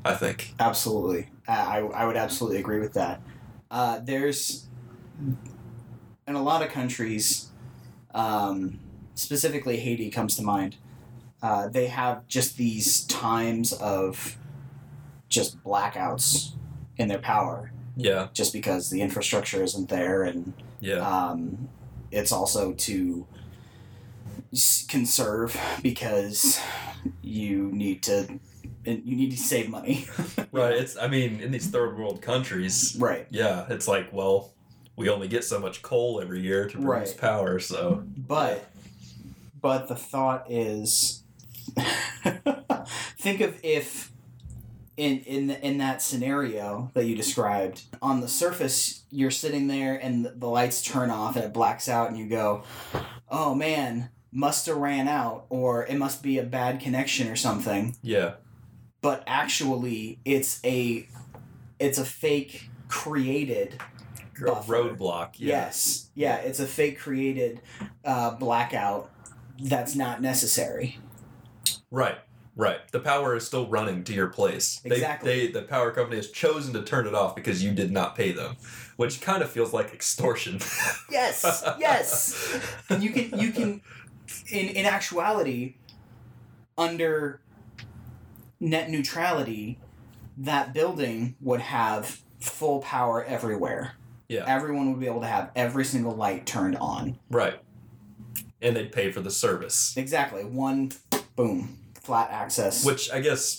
i 0.04 0.14
think 0.14 0.54
Absolutely. 0.60 1.28
I, 1.48 1.52
I 1.52 1.78
I 1.80 2.04
would 2.06 2.16
absolutely 2.16 2.60
agree 2.60 2.78
with 2.78 2.92
that. 2.94 3.20
Uh, 3.72 3.98
there's, 4.04 4.66
in 6.28 6.34
a 6.36 6.42
lot 6.42 6.62
of 6.62 6.68
countries, 6.70 7.48
um, 8.14 8.78
specifically 9.20 9.76
Haiti 9.78 10.10
comes 10.10 10.36
to 10.36 10.42
mind, 10.42 10.76
uh, 11.42 11.68
they 11.68 11.86
have 11.86 12.26
just 12.26 12.56
these 12.56 13.04
times 13.04 13.72
of 13.74 14.36
just 15.28 15.62
blackouts 15.62 16.52
in 16.96 17.08
their 17.08 17.18
power. 17.18 17.72
Yeah. 17.96 18.28
Just 18.32 18.52
because 18.52 18.90
the 18.90 19.02
infrastructure 19.02 19.62
isn't 19.62 19.88
there 19.88 20.22
and 20.22 20.52
yeah. 20.80 20.96
um, 21.06 21.68
it's 22.10 22.32
also 22.32 22.72
to 22.72 23.26
conserve 24.88 25.56
because 25.82 26.60
you 27.22 27.70
need 27.72 28.02
to 28.02 28.40
you 28.84 29.16
need 29.16 29.30
to 29.30 29.36
save 29.36 29.68
money. 29.68 30.06
Right 30.52 30.72
it's 30.72 30.96
i 30.96 31.06
mean 31.06 31.38
in 31.40 31.52
these 31.52 31.68
third 31.68 31.96
world 31.96 32.22
countries 32.22 32.96
right. 32.98 33.26
Yeah, 33.30 33.66
it's 33.68 33.86
like, 33.86 34.12
well, 34.12 34.52
we 34.96 35.08
only 35.08 35.28
get 35.28 35.44
so 35.44 35.60
much 35.60 35.80
coal 35.82 36.20
every 36.20 36.40
year 36.40 36.64
to 36.68 36.76
produce 36.78 37.10
Right. 37.10 37.16
power, 37.20 37.60
so 37.60 38.02
but 38.16 38.69
but 39.60 39.88
the 39.88 39.94
thought 39.94 40.50
is 40.50 41.22
think 43.18 43.40
of 43.40 43.58
if 43.62 44.12
in 44.96 45.20
in 45.20 45.50
in 45.50 45.78
that 45.78 46.02
scenario 46.02 46.90
that 46.94 47.06
you 47.06 47.14
described 47.16 47.82
on 48.02 48.20
the 48.20 48.28
surface 48.28 49.04
you're 49.10 49.30
sitting 49.30 49.66
there 49.66 49.96
and 49.96 50.26
the 50.36 50.48
lights 50.48 50.82
turn 50.82 51.10
off 51.10 51.36
and 51.36 51.44
it 51.44 51.52
blacks 51.52 51.88
out 51.88 52.08
and 52.08 52.18
you 52.18 52.26
go 52.26 52.62
oh 53.28 53.54
man 53.54 54.10
must 54.32 54.66
have 54.66 54.76
ran 54.76 55.08
out 55.08 55.46
or 55.48 55.86
it 55.86 55.96
must 55.96 56.22
be 56.22 56.38
a 56.38 56.42
bad 56.42 56.80
connection 56.80 57.28
or 57.28 57.36
something 57.36 57.96
yeah, 58.02 58.34
but 59.00 59.22
actually 59.26 60.18
it's 60.24 60.60
a 60.64 61.08
it's 61.78 61.98
a 61.98 62.04
fake 62.04 62.68
created 62.88 63.80
Buffer. 64.46 64.72
roadblock. 64.72 65.30
Yeah. 65.36 65.48
Yes. 65.48 66.10
Yeah, 66.14 66.36
it's 66.36 66.60
a 66.60 66.66
fake 66.66 66.98
created 66.98 67.60
uh, 68.04 68.32
blackout 68.32 69.10
that's 69.62 69.94
not 69.94 70.20
necessary. 70.22 70.98
Right, 71.90 72.18
right. 72.56 72.80
The 72.92 73.00
power 73.00 73.34
is 73.36 73.46
still 73.46 73.66
running 73.68 74.04
to 74.04 74.12
your 74.12 74.28
place. 74.28 74.80
Exactly. 74.84 75.30
They, 75.30 75.46
they, 75.46 75.52
the 75.52 75.62
power 75.62 75.90
company 75.90 76.16
has 76.16 76.30
chosen 76.30 76.72
to 76.74 76.82
turn 76.82 77.06
it 77.06 77.14
off 77.14 77.34
because 77.34 77.62
you 77.62 77.72
did 77.72 77.90
not 77.90 78.14
pay 78.16 78.32
them, 78.32 78.56
which 78.96 79.20
kind 79.20 79.42
of 79.42 79.50
feels 79.50 79.72
like 79.72 79.92
extortion. 79.92 80.60
Yes. 81.10 81.64
Yes. 81.78 82.60
and 82.88 83.02
you 83.02 83.10
can 83.10 83.38
you 83.40 83.50
can 83.52 83.80
in 84.52 84.68
in 84.68 84.86
actuality 84.86 85.74
under 86.78 87.40
net 88.60 88.90
neutrality 88.90 89.78
that 90.38 90.72
building 90.72 91.34
would 91.40 91.60
have 91.60 92.20
full 92.40 92.80
power 92.80 93.24
everywhere. 93.24 93.96
Yeah. 94.28 94.44
Everyone 94.46 94.90
would 94.92 95.00
be 95.00 95.06
able 95.06 95.22
to 95.22 95.26
have 95.26 95.50
every 95.56 95.84
single 95.84 96.14
light 96.14 96.46
turned 96.46 96.76
on. 96.76 97.18
right. 97.30 97.60
And 98.62 98.76
they'd 98.76 98.92
pay 98.92 99.10
for 99.10 99.20
the 99.20 99.30
service. 99.30 99.96
Exactly. 99.96 100.44
One 100.44 100.92
boom. 101.36 101.78
Flat 102.02 102.30
access. 102.30 102.84
Which 102.84 103.10
I 103.10 103.20
guess 103.20 103.58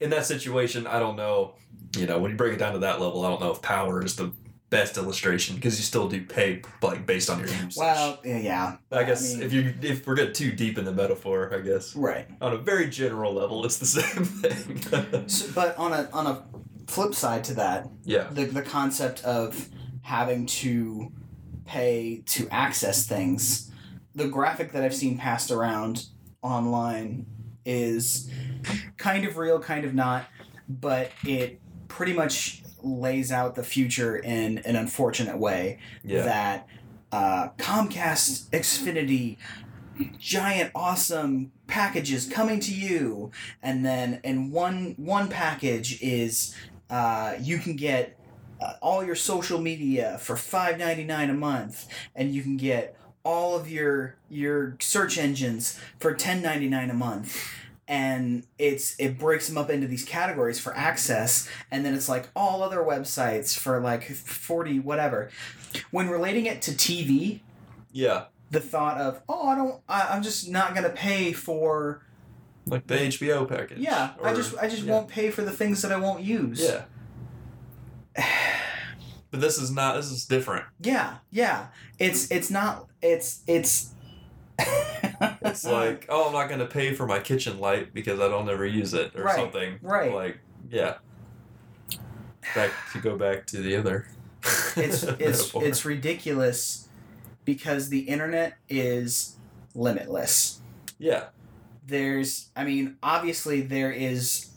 in 0.00 0.10
that 0.10 0.26
situation, 0.26 0.86
I 0.86 0.98
don't 0.98 1.16
know. 1.16 1.54
You 1.96 2.06
know, 2.06 2.18
when 2.18 2.30
you 2.32 2.36
break 2.36 2.52
it 2.52 2.58
down 2.58 2.72
to 2.74 2.78
that 2.80 3.00
level, 3.00 3.24
I 3.24 3.30
don't 3.30 3.40
know 3.40 3.50
if 3.50 3.62
power 3.62 4.04
is 4.04 4.16
the 4.16 4.32
best 4.70 4.98
illustration 4.98 5.54
because 5.56 5.78
you 5.78 5.82
still 5.84 6.08
do 6.08 6.22
pay 6.22 6.60
like 6.82 7.06
based 7.06 7.30
on 7.30 7.38
your 7.38 7.48
usage. 7.48 7.74
well, 7.78 8.18
yeah. 8.24 8.76
I 8.92 9.04
guess 9.04 9.34
mean- 9.34 9.42
if 9.42 9.52
you 9.52 9.72
if 9.82 10.06
we're 10.06 10.14
getting 10.14 10.34
too 10.34 10.52
deep 10.52 10.76
in 10.78 10.84
the 10.84 10.92
metaphor, 10.92 11.50
I 11.54 11.60
guess 11.60 11.96
Right. 11.96 12.26
on 12.40 12.52
a 12.52 12.58
very 12.58 12.88
general 12.90 13.32
level, 13.32 13.64
it's 13.64 13.78
the 13.78 13.86
same 13.86 14.24
thing. 14.24 15.28
So, 15.28 15.46
but 15.54 15.76
on 15.78 15.92
a 15.94 16.08
on 16.12 16.26
a 16.26 16.42
flip 16.86 17.14
side 17.14 17.44
to 17.44 17.54
that, 17.54 17.88
yeah, 18.04 18.28
the 18.30 18.44
the 18.44 18.62
concept 18.62 19.24
of 19.24 19.68
having 20.02 20.44
to 20.46 21.12
pay 21.64 22.22
to 22.26 22.46
access 22.50 23.06
things, 23.06 23.70
the 24.18 24.28
graphic 24.28 24.72
that 24.72 24.82
I've 24.82 24.94
seen 24.94 25.16
passed 25.16 25.50
around 25.50 26.06
online 26.42 27.26
is 27.64 28.30
kind 28.96 29.24
of 29.24 29.36
real, 29.36 29.60
kind 29.60 29.84
of 29.84 29.94
not, 29.94 30.26
but 30.68 31.12
it 31.24 31.60
pretty 31.86 32.12
much 32.12 32.62
lays 32.82 33.32
out 33.32 33.54
the 33.54 33.62
future 33.62 34.16
in 34.16 34.58
an 34.58 34.76
unfortunate 34.76 35.38
way 35.38 35.78
yeah, 36.04 36.22
that 36.22 36.68
uh, 37.12 37.48
Comcast 37.58 38.48
Xfinity 38.50 39.36
giant 40.18 40.70
awesome 40.76 41.50
packages 41.66 42.26
coming 42.26 42.60
to 42.60 42.72
you 42.72 43.32
and 43.64 43.84
then 43.84 44.20
in 44.22 44.52
one 44.52 44.94
one 44.96 45.28
package 45.28 46.00
is 46.00 46.54
uh, 46.88 47.34
you 47.40 47.58
can 47.58 47.74
get 47.74 48.16
uh, 48.60 48.74
all 48.80 49.04
your 49.04 49.16
social 49.16 49.60
media 49.60 50.16
for 50.20 50.36
five 50.36 50.78
ninety 50.78 51.02
nine 51.02 51.30
a 51.30 51.34
month 51.34 51.88
and 52.14 52.32
you 52.32 52.42
can 52.42 52.56
get 52.56 52.96
all 53.28 53.54
of 53.54 53.70
your 53.70 54.14
your 54.30 54.74
search 54.80 55.18
engines 55.18 55.78
for 56.00 56.14
ten 56.14 56.40
ninety 56.40 56.66
nine 56.68 56.88
a 56.90 56.94
month 56.94 57.36
and 57.86 58.44
it's 58.58 58.94
it 58.98 59.18
breaks 59.18 59.46
them 59.48 59.58
up 59.58 59.68
into 59.70 59.86
these 59.86 60.04
categories 60.04 60.58
for 60.58 60.74
access 60.74 61.48
and 61.70 61.84
then 61.84 61.92
it's 61.94 62.08
like 62.08 62.28
all 62.34 62.62
other 62.62 62.78
websites 62.78 63.56
for 63.58 63.80
like 63.80 64.04
40 64.04 64.80
whatever 64.80 65.30
when 65.90 66.08
relating 66.08 66.46
it 66.46 66.60
to 66.62 66.70
tv 66.72 67.40
Yeah. 67.92 68.24
the 68.50 68.60
thought 68.60 68.98
of 68.98 69.20
oh 69.28 69.46
i 69.48 69.54
don't 69.54 69.80
I, 69.88 70.08
i'm 70.10 70.22
just 70.22 70.48
not 70.50 70.72
going 70.74 70.84
to 70.84 70.90
pay 71.08 71.32
for 71.32 72.02
Like 72.66 72.86
the 72.86 72.96
HBO 72.96 73.46
package. 73.48 73.78
yeah 73.78 74.12
i 74.22 74.32
just 74.34 74.56
i 74.58 74.68
just 74.68 74.82
yeah. 74.84 74.92
won't 74.92 75.08
pay 75.08 75.30
for 75.30 75.42
the 75.42 75.52
things 75.52 75.80
that 75.82 75.92
i 75.92 75.96
won't 75.98 76.22
use 76.22 76.60
Yeah. 76.60 76.84
But 79.30 79.40
this 79.40 79.58
is 79.58 79.70
not. 79.70 79.96
This 79.96 80.10
is 80.10 80.24
different. 80.24 80.64
yeah 80.80 81.16
yeah 81.30 81.66
it's 81.98 82.30
it's 82.30 82.50
not 82.50 82.86
it's 83.02 83.42
it's 83.46 83.92
It's 85.42 85.64
like, 85.64 86.06
oh, 86.08 86.26
I'm 86.28 86.32
not 86.32 86.48
gonna 86.48 86.66
pay 86.66 86.92
for 86.94 87.06
my 87.06 87.18
kitchen 87.20 87.58
light 87.60 87.92
because 87.94 88.20
I 88.20 88.28
don't 88.28 88.48
ever 88.48 88.66
use 88.66 88.94
it 88.94 89.12
or 89.16 89.24
Right, 89.24 89.36
something. 89.36 89.78
right. 89.82 90.12
Like, 90.14 90.38
yeah. 90.70 90.94
Back 92.54 92.70
to 92.92 93.00
go 93.00 93.16
back 93.16 93.46
to 93.46 93.58
the 93.58 93.76
other. 93.76 94.06
it's 94.76 95.02
it's 95.18 95.52
it's 95.54 95.84
ridiculous 95.84 96.88
because 97.44 97.88
the 97.88 98.00
internet 98.00 98.54
is 98.68 99.36
limitless 99.74 100.60
yeah. 100.98 101.24
there's 101.86 102.50
i 102.56 102.62
mean 102.64 102.96
obviously 103.02 103.60
there 103.60 103.90
is 103.90 104.50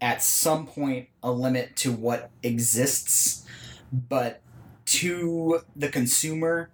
at 0.00 0.22
some 0.22 0.66
point 0.66 1.08
a 1.22 1.30
limit 1.32 1.74
to 1.76 1.90
what 1.92 2.30
exists 2.42 3.44
but 4.08 4.40
to 4.86 5.60
the 5.76 5.88
consumer 5.88 6.70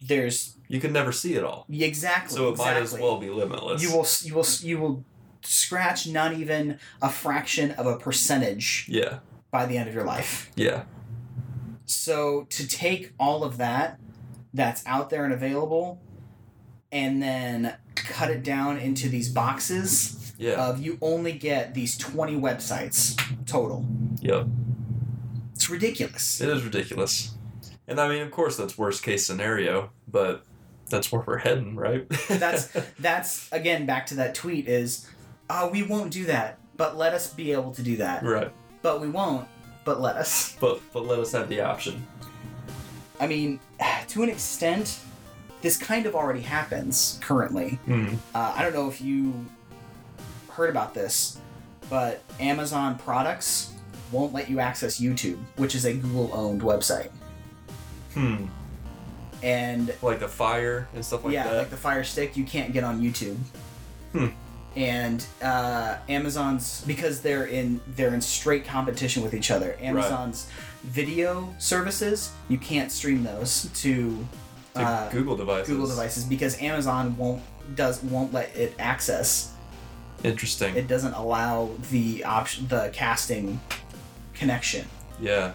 there's 0.00 0.56
You 0.68 0.80
can 0.80 0.92
never 0.92 1.12
see 1.12 1.34
it 1.34 1.44
all, 1.44 1.66
exactly 1.70 2.36
so 2.36 2.48
it 2.50 2.58
might 2.58 2.76
as 2.76 2.92
well 2.92 3.18
be 3.18 3.28
limitless. 3.30 3.82
you 3.82 3.90
will 3.96 4.06
you 4.22 4.34
will 4.34 4.46
you 4.62 4.78
will 4.78 5.04
scratch 5.42 6.06
not 6.08 6.32
even 6.32 6.78
a 7.00 7.08
fraction 7.08 7.70
of 7.72 7.86
a 7.86 7.96
percentage 7.96 8.86
Yeah. 8.88 9.18
by 9.50 9.66
the 9.66 9.76
end 9.78 9.88
of 9.88 9.94
your 9.94 10.04
life 10.04 10.50
Yeah. 10.56 10.84
So 11.84 12.46
to 12.50 12.66
take 12.66 13.12
all 13.18 13.44
of 13.44 13.58
that 13.58 14.00
that's 14.52 14.84
out 14.86 15.10
there 15.10 15.24
and 15.24 15.32
available 15.32 16.00
and 16.90 17.22
then 17.22 17.74
cut 17.94 18.30
it 18.30 18.42
down 18.42 18.78
into 18.78 19.08
these 19.08 19.28
boxes 19.28 20.32
Yeah. 20.38 20.66
of 20.68 20.80
you 20.80 20.98
only 21.00 21.32
get 21.32 21.74
these 21.74 21.96
20 21.96 22.36
websites 22.40 23.16
total. 23.46 23.86
yep. 24.20 24.46
It's 25.56 25.68
ridiculous. 25.68 26.40
It 26.40 26.48
is 26.48 26.62
ridiculous. 26.62 27.34
And 27.88 27.98
I 28.00 28.08
mean, 28.08 28.22
of 28.22 28.30
course, 28.30 28.56
that's 28.56 28.76
worst 28.76 29.02
case 29.02 29.26
scenario, 29.26 29.90
but 30.06 30.44
that's 30.88 31.10
where 31.10 31.22
we're 31.26 31.38
heading, 31.38 31.74
right? 31.74 32.08
That's 32.28 32.68
that's 33.00 33.50
again 33.52 33.86
back 33.86 34.06
to 34.06 34.14
that 34.16 34.36
tweet 34.36 34.68
is 34.68 35.08
oh 35.50 35.68
we 35.68 35.82
won't 35.82 36.12
do 36.12 36.26
that, 36.26 36.58
but 36.76 36.96
let 36.96 37.12
us 37.12 37.32
be 37.32 37.52
able 37.52 37.72
to 37.72 37.82
do 37.82 37.96
that. 37.96 38.22
right. 38.22 38.52
But 38.82 39.00
we 39.00 39.08
won't, 39.08 39.48
but 39.84 40.00
let 40.00 40.16
us. 40.16 40.56
But 40.60 40.80
but 40.92 41.04
let 41.04 41.18
us 41.18 41.32
have 41.32 41.48
the 41.48 41.60
option. 41.60 42.06
I 43.18 43.26
mean, 43.26 43.58
to 44.08 44.22
an 44.22 44.28
extent 44.28 45.00
this 45.62 45.76
kind 45.76 46.06
of 46.06 46.14
already 46.14 46.42
happens 46.42 47.18
currently. 47.22 47.70
Hmm. 47.86 48.14
Uh, 48.34 48.54
I 48.56 48.62
don't 48.62 48.74
know 48.74 48.88
if 48.88 49.00
you 49.00 49.34
heard 50.50 50.70
about 50.70 50.94
this, 50.94 51.40
but 51.90 52.22
Amazon 52.38 52.98
products 52.98 53.72
won't 54.12 54.32
let 54.32 54.48
you 54.50 54.60
access 54.60 55.00
YouTube, 55.00 55.38
which 55.56 55.74
is 55.74 55.84
a 55.84 55.92
Google 55.94 56.30
owned 56.32 56.62
website. 56.62 57.10
Hmm. 58.14 58.46
And 59.42 59.94
Like 60.02 60.20
the 60.20 60.28
fire 60.28 60.88
and 60.94 61.04
stuff 61.04 61.24
like 61.24 61.34
yeah, 61.34 61.44
that. 61.44 61.52
Yeah, 61.52 61.58
like 61.58 61.70
the 61.70 61.76
Fire 61.76 62.04
Stick, 62.04 62.36
you 62.36 62.44
can't 62.44 62.72
get 62.72 62.84
on 62.84 63.00
YouTube. 63.00 63.36
Hmm. 64.12 64.28
And 64.74 65.24
uh, 65.42 65.98
Amazon's 66.08 66.82
because 66.86 67.20
they're 67.22 67.46
in 67.46 67.80
they're 67.88 68.12
in 68.12 68.20
straight 68.20 68.64
competition 68.66 69.22
with 69.22 69.32
each 69.34 69.50
other. 69.50 69.76
Amazon's 69.80 70.50
video 70.82 71.54
services, 71.58 72.32
you 72.48 72.58
can't 72.58 72.92
stream 72.92 73.24
those 73.24 73.70
to 73.74 74.26
to 74.74 74.80
uh, 74.80 75.10
Google 75.10 75.36
devices. 75.36 75.68
Google 75.68 75.86
devices 75.86 76.24
because 76.24 76.60
Amazon 76.60 77.16
won't 77.16 77.42
does 77.74 78.02
won't 78.02 78.32
let 78.32 78.54
it 78.56 78.74
access 78.78 79.52
Interesting. 80.24 80.76
it 80.76 80.88
doesn't 80.88 81.14
allow 81.14 81.70
the 81.90 82.24
option 82.24 82.66
the 82.68 82.90
casting 82.92 83.60
connection 84.36 84.86
yeah. 85.20 85.52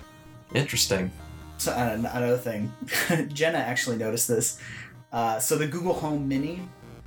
Interesting. 0.55 1.11
so 1.57 1.71
uh, 1.71 1.93
another 2.13 2.37
thing 2.37 2.71
jenna 3.33 3.57
actually 3.59 3.97
noticed 3.97 4.27
this 4.27 4.59
uh, 5.13 5.39
so 5.39 5.57
the 5.57 5.67
google 5.67 5.93
home 5.93 6.27
mini 6.27 6.61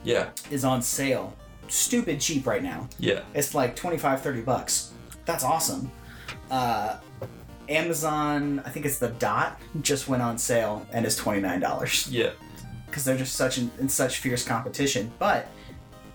Yeah. 0.05 0.31
is 0.51 0.65
on 0.65 0.83
sale 0.83 1.35
stupid 1.69 2.21
cheap 2.21 2.47
right 2.47 2.63
now 2.63 2.89
Yeah. 2.99 3.21
it's 3.35 3.55
like 3.55 3.75
25 3.77 4.23
30 4.23 4.41
bucks 4.43 4.93
that's 5.25 5.43
awesome 5.45 5.91
uh, 6.51 6.99
amazon 7.69 8.61
i 8.67 8.71
think 8.71 8.85
it's 8.87 8.99
the 8.99 9.09
dot 9.09 9.59
just 9.81 10.07
went 10.09 10.23
on 10.23 10.37
sale 10.39 10.87
and 10.93 11.05
is 11.07 11.19
$29 11.19 12.09
Yeah. 12.13 12.31
because 12.87 13.05
they're 13.05 13.17
just 13.17 13.35
such 13.35 13.59
in, 13.59 13.71
in 13.81 13.89
such 13.89 14.19
fierce 14.19 14.45
competition. 14.47 15.11
But 15.19 15.49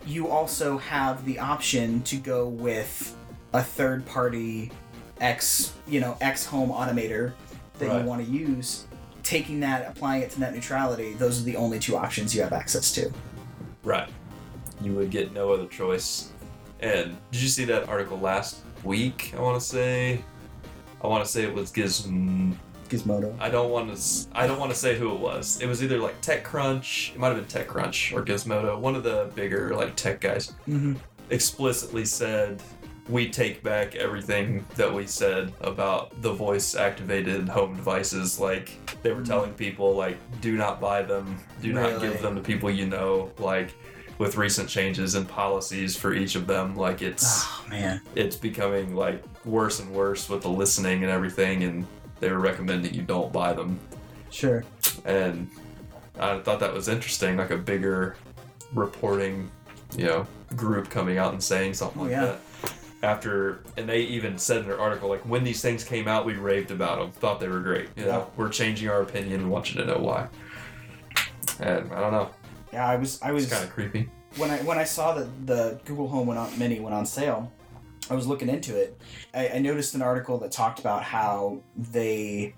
you 0.05 0.29
also 0.29 0.77
have 0.77 1.25
the 1.25 1.37
option 1.39 2.01
to 2.03 2.15
go 2.15 2.47
with 2.47 3.15
a 3.53 3.61
third 3.61 4.05
party 4.05 4.71
X, 5.19 5.73
you 5.87 5.99
know, 5.99 6.17
X 6.21 6.45
home 6.45 6.69
automator 6.69 7.33
that 7.79 7.87
Right. 7.89 8.01
you 8.01 8.07
want 8.07 8.25
to 8.25 8.31
use. 8.31 8.85
Taking 9.23 9.59
that, 9.59 9.87
applying 9.87 10.23
it 10.23 10.31
to 10.31 10.39
net 10.39 10.53
neutrality, 10.55 11.13
those 11.13 11.39
are 11.41 11.43
the 11.43 11.55
only 11.55 11.77
two 11.79 11.95
options 11.95 12.33
you 12.33 12.41
have 12.41 12.53
access 12.53 12.91
to. 12.93 13.11
Right. 13.83 14.09
You 14.81 14.93
would 14.95 15.11
get 15.11 15.33
no 15.33 15.51
other 15.51 15.67
choice. 15.67 16.29
And 16.79 17.17
did 17.31 17.41
you 17.41 17.49
see 17.49 17.65
that 17.65 17.89
article 17.89 18.17
last 18.19 18.57
week? 18.83 19.33
I 19.37 19.41
want 19.41 19.59
to 19.59 19.65
say. 19.65 20.21
I 21.03 21.07
want 21.07 21.23
to 21.25 21.29
say 21.29 21.43
it 21.43 21.53
was 21.53 21.71
Gizm. 21.71 22.55
Gizmodo. 22.89 23.35
I 23.39 23.49
don't 23.49 23.69
want 23.69 23.95
to. 23.95 24.01
I 24.33 24.47
don't 24.47 24.57
want 24.59 24.71
to 24.71 24.77
say 24.77 24.97
who 24.97 25.13
it 25.13 25.19
was. 25.19 25.61
It 25.61 25.67
was 25.67 25.83
either 25.83 25.99
like 25.99 26.19
TechCrunch. 26.21 27.11
It 27.13 27.19
might 27.19 27.35
have 27.35 27.37
been 27.47 27.63
TechCrunch 27.65 28.13
or 28.17 28.23
Gizmodo. 28.23 28.79
One 28.79 28.95
of 28.95 29.03
the 29.03 29.29
bigger 29.35 29.75
like 29.75 29.95
tech 29.95 30.21
guys 30.21 30.53
Mm-hmm. 30.67 30.93
explicitly 31.29 32.05
said, 32.05 32.61
"We 33.09 33.29
take 33.29 33.63
back 33.63 33.95
everything 33.95 34.65
that 34.75 34.93
we 34.93 35.07
said 35.07 35.51
about 35.61 36.21
the 36.21 36.31
voice-activated 36.33 37.49
home 37.49 37.75
devices." 37.75 38.39
Like 38.39 38.71
they 39.01 39.11
were 39.11 39.21
mm. 39.21 39.27
telling 39.27 39.53
people, 39.53 39.95
like, 39.95 40.17
"Do 40.41 40.55
not 40.55 40.79
buy 40.79 41.01
them. 41.01 41.39
Do 41.61 41.73
not 41.73 42.01
give 42.01 42.21
them 42.21 42.35
to 42.35 42.41
people 42.41 42.69
you 42.69 42.85
know." 42.85 43.31
Like 43.39 43.73
with 44.19 44.35
recent 44.35 44.67
changes 44.69 45.15
in 45.15 45.25
policies 45.25 45.95
for 45.95 46.13
each 46.13 46.35
of 46.35 46.45
them, 46.45 46.75
like 46.75 47.01
it's 47.01 47.45
Oh 47.45 47.65
man. 47.69 48.01
it's 48.15 48.35
becoming 48.35 48.95
like 48.95 49.23
worse 49.45 49.79
and 49.79 49.89
worse 49.91 50.29
with 50.29 50.41
the 50.41 50.49
listening 50.49 51.03
and 51.03 51.11
everything, 51.11 51.63
and 51.63 51.87
they 52.19 52.29
were 52.29 52.39
recommending 52.39 52.93
you 52.93 53.01
don't 53.01 53.31
buy 53.31 53.53
them. 53.53 53.79
Sure. 54.29 54.63
And 55.05 55.49
I 56.19 56.39
thought 56.39 56.59
that 56.59 56.73
was 56.73 56.89
interesting, 56.89 57.37
like 57.37 57.51
a 57.51 57.57
bigger 57.57 58.17
reporting, 58.73 59.49
you 59.97 60.05
know, 60.05 60.27
group 60.55 60.89
coming 60.89 61.17
out 61.17 61.31
and 61.31 61.41
saying 61.41 61.73
something 61.75 62.01
Oh, 62.01 62.03
like 62.03 62.11
yeah. 62.11 62.25
that. 62.25 62.39
After, 63.01 63.63
and 63.77 63.87
they 63.87 64.01
even 64.01 64.37
said 64.37 64.57
in 64.57 64.67
their 64.67 64.79
article, 64.79 65.07
like 65.09 65.21
when 65.21 65.43
these 65.45 65.61
things 65.61 65.83
came 65.85 66.07
out, 66.09 66.25
we 66.25 66.33
raved 66.33 66.69
about 66.71 66.99
them, 66.99 67.11
thought 67.11 67.39
they 67.39 67.47
were 67.47 67.61
great. 67.61 67.87
You 67.95 68.03
Yeah. 68.05 68.11
know, 68.11 68.31
we're 68.35 68.49
changing 68.49 68.89
our 68.89 69.01
opinion 69.01 69.39
and 69.41 69.49
want 69.49 69.73
you 69.73 69.79
to 69.81 69.87
know 69.87 69.99
why. 69.99 70.27
And 71.59 71.91
I 71.93 71.99
don't 72.01 72.11
know, 72.11 72.29
Yeah, 72.73 72.85
I 72.87 72.95
was 72.97 73.21
I 73.21 73.31
was 73.31 73.45
kind 73.49 73.63
of 73.63 73.69
creepy. 73.71 74.09
when 74.37 74.51
I 74.51 74.57
when 74.63 74.77
I 74.77 74.83
saw 74.83 75.13
that 75.13 75.47
the 75.47 75.79
Google 75.85 76.07
Home 76.09 76.27
went 76.27 76.39
on, 76.39 76.57
Mini 76.59 76.79
went 76.79 76.93
on 76.93 77.05
sale, 77.05 77.51
I 78.09 78.15
was 78.15 78.27
looking 78.27 78.49
into 78.49 78.75
it. 78.77 78.99
I, 79.33 79.47
I 79.49 79.59
noticed 79.59 79.95
an 79.95 80.01
article 80.01 80.37
that 80.39 80.51
talked 80.51 80.79
about 80.79 81.03
how 81.03 81.61
they 81.77 82.53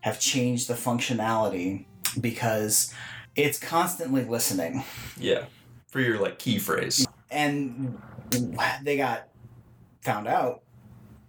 have 0.00 0.18
changed 0.18 0.68
the 0.68 0.74
functionality 0.74 1.84
because 2.20 2.92
it's 3.36 3.58
constantly 3.58 4.24
listening, 4.24 4.84
Yeah, 5.18 5.44
for 5.88 6.00
your 6.00 6.18
like 6.18 6.38
key 6.38 6.58
phrase. 6.58 7.06
and 7.30 8.00
they 8.82 8.96
got 8.96 9.28
found 10.02 10.26
out, 10.28 10.62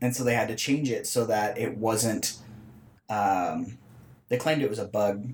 and 0.02 0.16
so 0.16 0.24
they 0.24 0.36
had 0.36 0.48
to 0.50 0.56
change 0.56 0.90
it 0.90 1.08
so 1.08 1.26
that 1.26 1.58
it 1.58 1.78
wasn't. 1.78 2.38
Um, 3.10 3.78
they 4.30 4.38
claimed 4.38 4.62
it 4.62 4.70
was 4.70 4.80
a 4.80 4.86
bug, 4.86 5.28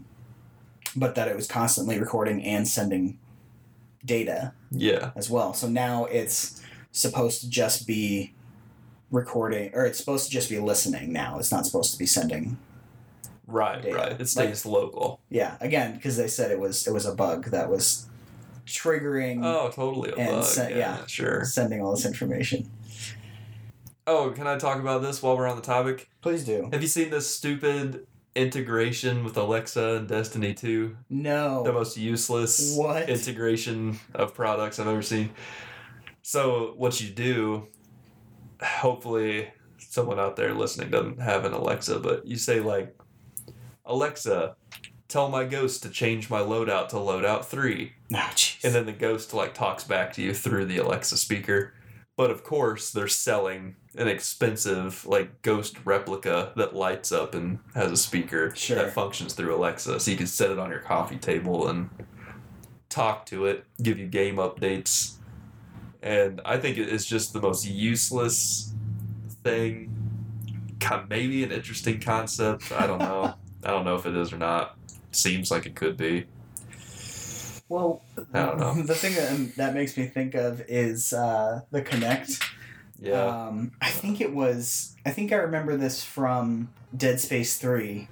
but 0.96 1.16
that 1.16 1.28
it 1.28 1.36
was 1.36 1.48
constantly 1.48 2.00
recording 2.00 2.44
and 2.44 2.68
sending 2.68 3.18
data 4.06 4.54
Yeah, 4.72 5.12
as 5.16 5.30
well. 5.30 5.54
So 5.54 5.68
now 5.68 6.06
it's 6.06 6.62
supposed 6.92 7.42
to 7.42 7.50
just 7.50 7.88
be 7.88 8.34
recording, 9.12 9.72
or 9.74 9.86
it's 9.86 9.98
supposed 10.00 10.26
to 10.26 10.32
just 10.32 10.50
be 10.50 10.60
listening 10.60 11.14
now. 11.14 11.40
It's 11.40 11.52
not 11.52 11.66
supposed 11.66 11.92
to 11.94 11.98
be 12.00 12.06
sending. 12.06 12.58
right, 13.48 13.82
Data. 13.82 13.96
right. 13.96 14.20
It 14.22 14.28
stays 14.28 14.66
local. 14.66 15.20
Yeah, 15.30 15.56
again, 15.62 15.96
because 15.96 16.18
they 16.18 16.28
said 16.28 16.52
it 16.52 16.60
was 16.60 16.86
it 16.88 16.92
was 16.94 17.06
a 17.06 17.16
bug 17.16 17.46
that 17.52 17.70
was 17.70 18.08
triggering 18.66 19.44
Oh, 19.46 19.70
totally 19.74 20.12
a 20.12 20.16
And 20.16 20.42
bug. 20.42 20.56
yeah, 20.58 20.68
yeah. 20.78 21.06
sure. 21.08 21.44
sending 21.46 21.82
all 21.82 21.92
this 21.96 22.06
information. 22.06 22.70
Oh, 24.12 24.32
can 24.32 24.48
I 24.48 24.58
talk 24.58 24.80
about 24.80 25.04
this 25.04 25.22
while 25.22 25.38
we're 25.38 25.48
on 25.48 25.56
the 25.56 25.62
topic? 25.62 26.10
Please 26.22 26.44
do. 26.44 26.68
Have 26.74 26.82
you 26.82 26.88
seen 26.88 27.12
this 27.12 27.30
stupid 27.30 28.08
integration 28.36 29.24
with 29.24 29.38
Alexa 29.38 29.98
and 29.98 30.08
Destiny 30.08 30.56
2? 30.56 30.98
No. 31.12 31.62
The 31.62 31.72
most 31.72 31.96
useless 31.96 32.76
What? 32.76 33.08
integration 33.08 34.00
of 34.16 34.34
products 34.34 34.80
I've 34.80 34.88
ever 34.88 35.04
seen. 35.04 35.30
So 36.24 36.74
what 36.76 37.00
you 37.00 37.10
do, 37.12 37.68
hopefully 38.60 39.50
someone 39.78 40.20
out 40.20 40.36
there 40.36 40.56
listening 40.56 40.90
doesn't 40.90 41.22
have 41.22 41.46
an 41.46 41.54
Alexa, 41.54 42.00
but 42.00 42.26
you 42.26 42.36
say 42.36 42.62
like, 42.62 42.98
Alexa, 43.86 44.56
tell 45.08 45.30
my 45.30 45.44
ghost 45.46 45.84
to 45.84 45.90
change 45.90 46.32
my 46.32 46.40
loadout 46.40 46.88
to 46.90 46.96
loadout 46.96 47.46
three, 47.46 47.94
Oh, 48.12 48.32
and 48.64 48.74
then 48.74 48.88
the 48.88 48.92
ghost 48.92 49.36
like 49.36 49.54
talks 49.54 49.84
back 49.84 50.14
to 50.14 50.24
you 50.24 50.34
through 50.34 50.66
the 50.66 50.78
Alexa 50.80 51.16
speaker. 51.18 51.76
But 52.20 52.32
of 52.32 52.44
course, 52.44 52.92
they're 52.92 53.08
selling 53.08 53.78
an 53.96 54.10
expensive 54.10 55.06
like 55.06 55.42
ghost 55.42 55.78
replica 55.86 56.52
that 56.58 56.76
lights 56.76 57.14
up 57.14 57.34
and 57.34 57.60
has 57.76 57.94
a 57.94 57.96
speaker 57.96 58.54
Sure. 58.54 58.76
that 58.76 58.92
functions 58.94 59.32
through 59.32 59.56
Alexa, 59.56 60.02
so 60.02 60.12
you 60.12 60.18
can 60.18 60.28
set 60.28 60.52
it 60.52 60.60
on 60.60 60.70
your 60.70 60.82
coffee 60.82 61.16
table 61.16 61.70
and 61.70 61.90
talk 62.90 63.26
to 63.28 63.46
it, 63.46 63.64
give 63.82 63.98
you 63.98 64.06
game 64.06 64.36
updates. 64.36 65.14
And 66.04 66.42
I 66.44 66.58
think 66.58 66.78
it 66.78 66.90
is 66.90 67.06
just 67.06 67.32
the 67.32 67.40
most 67.40 67.66
useless 67.66 68.74
thing. 69.42 69.96
Maybe 71.08 71.46
an 71.46 71.54
interesting 71.54 72.02
concept. 72.02 72.70
I 72.74 72.86
don't 72.86 73.00
know. 73.00 73.36
I 73.64 73.72
don't 73.72 73.86
know 73.86 73.96
if 73.96 74.06
it 74.06 74.18
is 74.18 74.34
or 74.34 74.38
not. 74.38 74.78
Seems 75.12 75.52
like 75.52 75.66
it 75.66 75.76
could 75.76 75.96
be. 75.96 76.26
Well, 77.70 78.02
I 78.34 78.46
don't 78.46 78.60
know. 78.60 78.74
The 78.84 78.96
thing 78.96 79.14
that, 79.16 79.56
that 79.58 79.74
makes 79.76 79.96
me 79.96 80.06
think 80.08 80.34
of 80.36 80.62
is 80.68 81.14
uh, 81.14 81.62
the 81.72 81.82
Kinect. 81.82 82.44
Yeah. 83.02 83.24
Um, 83.48 83.72
I 83.82 83.90
think 83.90 84.20
it 84.22 84.34
was. 84.34 84.96
I 85.06 85.12
think 85.12 85.32
I 85.32 85.38
remember 85.38 85.78
this 85.78 86.04
from 86.04 86.70
Dead 86.98 87.20
Space 87.20 87.58
Three. 87.58 88.08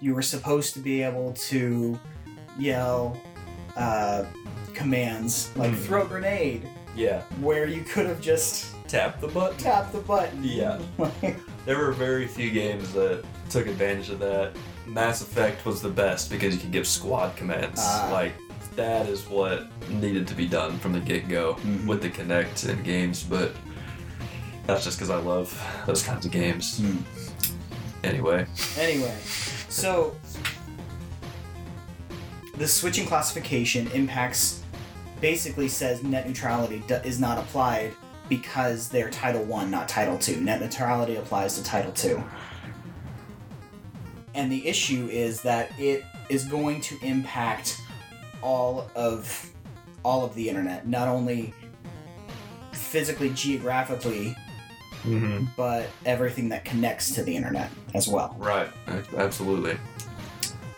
You 0.00 0.14
were 0.14 0.22
supposed 0.22 0.72
to 0.74 0.80
be 0.80 1.02
able 1.02 1.32
to 1.50 1.98
yell 2.58 3.20
uh, 3.76 4.24
commands 4.74 5.50
like 5.56 5.70
Hmm. 5.70 5.76
"throw 5.76 6.06
grenade," 6.06 6.66
yeah. 6.96 7.22
where 7.40 7.66
you 7.66 7.82
could 7.82 8.06
have 8.06 8.20
just 8.20 8.74
Tap 8.88 9.20
the 9.20 9.28
button. 9.28 9.56
tapped 9.58 9.92
the 9.92 10.00
button. 10.00 10.40
Yeah. 10.42 10.80
There 11.64 11.78
were 11.78 11.92
very 11.92 12.26
few 12.26 12.50
games 12.50 12.92
that 12.94 13.24
took 13.48 13.68
advantage 13.68 14.10
of 14.10 14.18
that. 14.18 14.52
Mass 14.84 15.22
Effect 15.22 15.64
was 15.64 15.80
the 15.80 15.88
best 15.88 16.28
because 16.28 16.52
you 16.56 16.60
could 16.60 16.72
give 16.72 16.88
squad 16.88 17.36
commands. 17.36 17.78
Ah. 17.80 18.08
like 18.12 18.32
that 18.76 19.08
is 19.08 19.28
what 19.28 19.66
needed 19.90 20.26
to 20.28 20.34
be 20.34 20.46
done 20.46 20.78
from 20.78 20.92
the 20.92 21.00
get 21.00 21.28
go 21.28 21.54
Mhm. 21.56 21.86
with 21.86 22.02
the 22.02 22.10
Kinect 22.10 22.68
and 22.68 22.82
games, 22.84 23.22
but 23.22 23.54
that's 24.66 24.84
just 24.84 24.98
because 24.98 25.10
I 25.10 25.16
love 25.18 25.52
those 25.86 26.02
kinds 26.02 26.24
of 26.24 26.32
games. 26.32 26.78
Hmm. 26.78 26.96
Anyway, 28.04 28.46
Anyway, 28.78 29.14
so 29.68 30.16
the 32.56 32.66
switching 32.66 33.06
classification 33.06 33.88
impacts 33.92 34.60
basically 35.20 35.68
says 35.68 36.02
net 36.02 36.26
neutrality 36.26 36.82
is 37.04 37.20
not 37.20 37.38
applied 37.38 37.92
because 38.28 38.88
they're 38.88 39.10
Title 39.10 39.44
One, 39.44 39.70
not 39.70 39.88
Title 39.88 40.18
Two. 40.18 40.40
Net 40.40 40.60
neutrality 40.60 41.16
applies 41.16 41.56
to 41.58 41.62
Title 41.62 41.92
Two, 41.92 42.22
and 44.34 44.50
the 44.50 44.66
issue 44.66 45.08
is 45.10 45.42
that 45.42 45.70
it 45.78 46.04
is 46.28 46.44
going 46.44 46.80
to 46.80 46.98
impact 47.02 47.80
all 48.42 48.90
of 48.94 49.50
all 50.04 50.24
of 50.24 50.34
the 50.34 50.48
internet, 50.48 50.86
not 50.86 51.08
only 51.08 51.54
physically, 52.72 53.30
geographically, 53.30 54.36
mm-hmm. 55.04 55.44
but 55.56 55.88
everything 56.04 56.48
that 56.48 56.64
connects 56.64 57.14
to 57.14 57.22
the 57.22 57.34
internet 57.34 57.70
as 57.94 58.08
well. 58.08 58.34
right, 58.38 58.68
absolutely. 59.16 59.76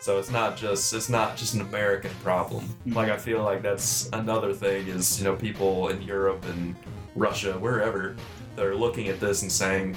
So 0.01 0.19
it's 0.19 0.31
not 0.31 0.59
just 0.59 0.93
it's 0.93 1.09
not 1.09 1.35
just 1.35 1.55
an 1.55 1.63
American 1.63 2.11
problem. 2.23 2.69
Mhm. 2.87 2.95
Like 2.95 3.09
I 3.11 3.17
feel 3.17 3.43
like 3.43 3.63
that's 3.63 4.11
another 4.13 4.53
thing 4.53 4.87
is 4.89 5.19
you 5.19 5.25
know 5.25 5.35
people 5.35 5.89
in 5.89 6.03
Europe 6.03 6.45
and 6.45 6.77
Russia 7.17 7.55
wherever 7.55 8.15
they're 8.55 8.75
looking 8.75 9.09
at 9.09 9.19
this 9.19 9.41
and 9.43 9.51
saying, 9.51 9.97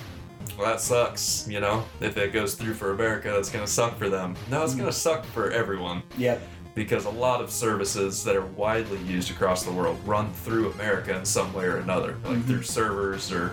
well 0.58 0.68
that 0.68 0.80
sucks. 0.80 1.46
You 1.50 1.60
know 1.60 1.84
if 2.00 2.16
it 2.16 2.32
goes 2.32 2.56
through 2.56 2.76
for 2.76 2.92
America 2.92 3.32
that's 3.32 3.50
gonna 3.50 3.68
suck 3.68 3.98
for 3.98 4.08
them. 4.08 4.38
No, 4.50 4.64
it's 4.64 4.76
gonna 4.76 4.94
suck 4.94 5.26
for 5.26 5.52
everyone 5.52 6.04
Yep. 6.18 6.42
Because 6.78 7.06
a 7.06 7.10
lot 7.10 7.42
of 7.42 7.50
services 7.50 8.24
that 8.24 8.36
are 8.36 8.46
widely 8.46 9.00
used 9.00 9.32
across 9.32 9.64
the 9.64 9.72
world 9.72 9.98
run 10.06 10.32
through 10.32 10.70
America 10.74 11.18
in 11.18 11.26
some 11.26 11.52
way 11.52 11.66
or 11.66 11.78
another, 11.78 12.16
like 12.24 12.38
Mhm. 12.38 12.46
through 12.46 12.62
servers 12.62 13.32
or 13.32 13.50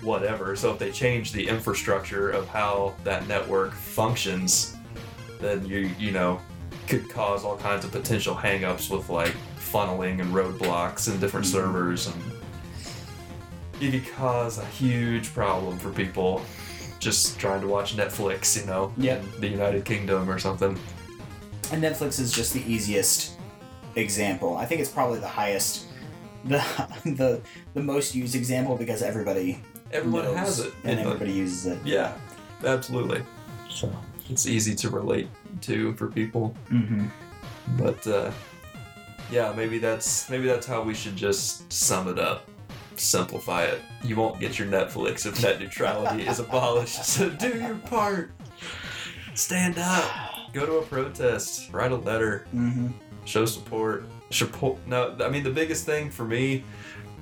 whatever. 0.00 0.54
So 0.54 0.70
if 0.70 0.78
they 0.78 0.92
change 0.92 1.32
the 1.32 1.48
infrastructure 1.48 2.30
of 2.30 2.46
how 2.48 2.94
that 3.02 3.26
network 3.26 3.72
functions, 3.74 4.76
then 5.40 5.66
you 5.66 5.90
you 5.98 6.12
know 6.12 6.38
could 6.86 7.10
cause 7.10 7.44
all 7.44 7.56
kinds 7.56 7.84
of 7.84 7.90
potential 7.90 8.36
hangups 8.36 8.88
with 8.90 9.08
like 9.08 9.34
funneling 9.58 10.20
and 10.20 10.32
roadblocks 10.32 11.08
and 11.08 11.20
different 11.20 11.46
Mhm. 11.46 11.50
servers 11.50 12.06
and 12.06 12.22
you 13.80 13.90
could 13.90 14.08
cause 14.14 14.58
a 14.58 14.64
huge 14.66 15.34
problem 15.34 15.78
for 15.80 15.90
people 15.90 16.40
just 17.00 17.38
trying 17.40 17.60
to 17.60 17.66
watch 17.66 17.94
Netflix, 17.96 18.56
you 18.58 18.64
know, 18.66 18.92
Yep. 18.96 19.22
in 19.34 19.40
the 19.40 19.48
United 19.48 19.84
Kingdom 19.84 20.30
or 20.30 20.38
something. 20.38 20.78
And 21.72 21.82
Netflix 21.82 22.20
is 22.20 22.32
just 22.32 22.52
the 22.54 22.60
easiest 22.70 23.32
example. 23.96 24.56
I 24.56 24.66
think 24.66 24.80
it's 24.80 24.90
probably 24.90 25.18
the 25.20 25.28
highest, 25.28 25.86
the 26.44 26.58
the 27.04 27.40
the 27.74 27.82
most 27.82 28.14
used 28.14 28.34
example 28.34 28.76
because 28.76 29.02
everybody 29.02 29.62
Everyone 29.92 30.24
knows 30.24 30.36
has 30.36 30.58
it. 30.60 30.74
and 30.84 30.92
in 30.92 30.96
the- 30.98 31.02
everybody 31.10 31.32
uses 31.32 31.66
it. 31.66 31.78
yeah, 31.84 32.12
absolutely. 32.64 33.22
So. 33.68 33.92
It's 34.28 34.46
easy 34.46 34.74
to 34.76 34.90
relate 34.90 35.28
to 35.62 35.94
for 35.94 36.08
people. 36.08 36.52
Mm-hmm. 36.70 37.06
But 37.76 38.04
uh, 38.06 38.32
yeah, 39.30 39.52
maybe 39.56 39.78
that's 39.78 40.28
maybe 40.28 40.46
that's 40.46 40.66
how 40.66 40.82
we 40.82 40.94
should 40.94 41.14
just 41.16 41.72
sum 41.72 42.08
it 42.08 42.18
up. 42.18 42.48
Simplify 42.96 43.64
it. 43.64 43.80
You 44.02 44.16
won't 44.16 44.40
get 44.40 44.58
your 44.58 44.66
Netflix 44.68 45.26
if 45.26 45.40
net 45.42 45.60
neutrality 45.60 46.26
is 46.26 46.38
abolished. 46.40 47.04
So 47.04 47.28
do 47.30 47.50
your 47.56 47.76
part. 47.76 48.32
Stand 49.34 49.78
up. 49.78 50.34
Go 50.56 50.64
to 50.64 50.76
a 50.78 50.82
protest. 50.86 51.70
Write 51.70 51.92
a 51.92 51.96
letter. 51.96 52.46
Mm-hmm. 52.54 52.86
Show 53.26 53.44
support. 53.44 54.06
Support. 54.30 54.78
No, 54.86 55.14
I 55.20 55.28
mean 55.28 55.44
the 55.44 55.50
biggest 55.50 55.84
thing 55.84 56.08
for 56.10 56.24
me 56.24 56.64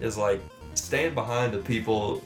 is 0.01 0.16
like 0.16 0.40
stand 0.75 1.16
behind 1.16 1.53
the 1.53 1.59
people 1.59 2.23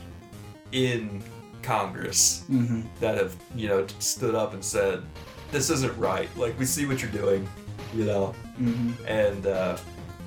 in 0.73 1.23
Congress 1.63 2.45
Mm-hmm. 2.51 2.83
that 3.01 3.17
have 3.17 3.35
you 3.57 3.69
know 3.69 3.87
stood 4.01 4.35
up 4.35 4.53
and 4.53 4.63
said 4.63 5.03
this 5.51 5.71
isn't 5.71 5.97
right 5.99 6.29
like 6.37 6.59
we 6.59 6.67
see 6.67 6.85
what 6.87 7.01
you're 7.01 7.11
doing 7.11 7.49
you 7.95 8.05
know 8.05 8.35
Mm-hmm. 8.61 9.07
and 9.07 9.47
uh, 9.47 9.77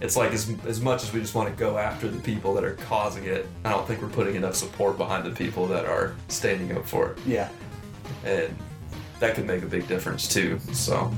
it's 0.01 0.15
like 0.17 0.31
as, 0.31 0.51
as 0.65 0.79
much 0.81 1.03
as 1.03 1.13
we 1.13 1.19
just 1.19 1.35
want 1.35 1.47
to 1.49 1.55
go 1.55 1.77
after 1.77 2.07
the 2.09 2.19
people 2.21 2.53
that 2.55 2.63
are 2.63 2.75
causing 2.75 3.25
it 3.25 3.45
i 3.65 3.69
don't 3.69 3.85
think 3.87 4.01
we're 4.01 4.07
putting 4.19 4.35
enough 4.35 4.55
support 4.55 4.97
behind 4.97 5.25
the 5.25 5.31
people 5.31 5.67
that 5.67 5.85
are 5.85 6.15
standing 6.27 6.75
up 6.77 6.85
for 6.87 7.11
it 7.11 7.17
Yeah. 7.25 7.49
and 8.25 8.55
that 9.21 9.35
could 9.35 9.45
make 9.47 9.63
a 9.63 9.67
big 9.67 9.87
difference 9.87 10.27
too 10.27 10.59
so 10.73 11.09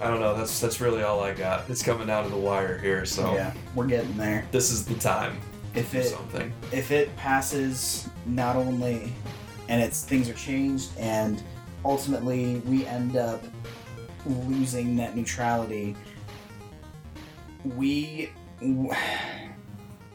i 0.00 0.08
don't 0.08 0.20
know 0.20 0.34
that's 0.34 0.60
that's 0.60 0.80
really 0.80 1.02
all 1.02 1.20
i 1.20 1.34
got 1.34 1.68
it's 1.68 1.82
coming 1.82 2.06
down 2.06 2.22
to 2.24 2.30
the 2.30 2.36
wire 2.36 2.78
here 2.78 3.04
so 3.04 3.34
Yeah. 3.34 3.52
We're 3.74 3.86
getting 3.86 4.16
there. 4.16 4.46
this 4.52 4.70
is 4.70 4.84
the 4.86 4.94
time 4.94 5.38
If 5.74 5.94
it 5.94 6.04
something 6.06 6.52
if 6.72 6.90
it 6.92 7.14
passes, 7.16 8.08
not 8.24 8.56
only 8.56 9.12
and 9.68 9.82
it's 9.82 10.04
things 10.04 10.30
are 10.30 10.34
changed 10.34 10.90
and 10.98 11.42
ultimately 11.84 12.56
we 12.66 12.86
end 12.86 13.16
up 13.16 13.42
losing 14.24 14.94
net 14.96 15.16
neutrality 15.16 15.96
we 17.64 18.30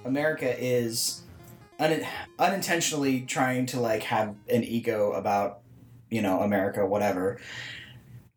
america 0.05 0.55
is 0.63 1.23
un, 1.79 2.01
unintentionally 2.39 3.21
trying 3.21 3.65
to 3.65 3.79
like 3.79 4.03
have 4.03 4.35
an 4.49 4.63
ego 4.63 5.11
about 5.13 5.59
you 6.13 6.21
know 6.21 6.39
america 6.41 6.85
whatever 6.85 7.39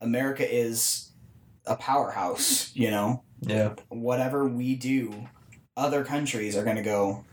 america 0.00 0.44
is 0.48 1.10
a 1.66 1.76
powerhouse 1.76 2.74
you 2.74 2.90
know 2.90 3.22
yeah 3.40 3.74
whatever 3.88 4.48
we 4.48 4.74
do, 4.76 5.28
other 5.76 6.04
countries 6.04 6.56
are 6.56 6.64
going 6.64 6.76
to 6.76 6.82
go, 6.82 7.24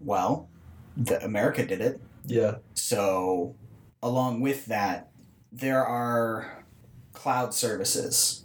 well, 0.00 0.48
the, 0.96 1.22
America 1.24 1.66
did 1.66 1.80
it. 1.80 2.00
yeah 2.26 2.56
So, 2.74 3.56
along 4.02 4.40
with 4.40 4.66
that, 4.66 5.10
there 5.52 5.84
are 5.84 6.64
cloud 7.12 7.52
services. 7.54 8.44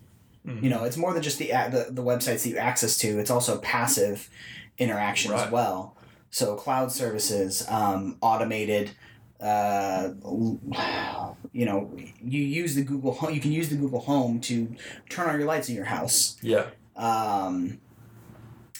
You 0.62 0.69
know, 0.69 0.84
it's 0.84 0.97
more 0.97 1.13
than 1.13 1.23
just 1.23 1.39
the, 1.39 1.47
the 1.47 1.88
the 1.89 2.03
websites 2.03 2.43
that 2.43 2.49
you 2.49 2.58
access 2.58 2.97
to. 2.99 3.19
It's 3.19 3.31
also 3.31 3.58
passive 3.60 4.29
interaction 4.77 5.31
as 5.34 5.49
well. 5.51 5.97
So, 6.29 6.55
cloud 6.55 6.91
services, 6.91 7.65
um, 7.69 8.17
automated. 8.21 8.91
Uh, 9.41 10.10
you 11.52 11.65
know, 11.65 11.91
you 12.24 12.41
use 12.41 12.76
the 12.76 12.84
Google 12.84 13.13
Home. 13.13 13.34
You 13.34 13.41
can 13.41 13.52
use 13.52 13.69
the 13.69 13.76
Google 13.76 14.00
Home 14.02 14.39
to 14.41 14.74
turn 15.10 15.30
on 15.30 15.38
your 15.38 15.48
lights 15.48 15.69
in 15.69 15.76
your 15.76 15.86
house 15.86 16.38
yeah 16.41 16.67
um, 16.95 17.80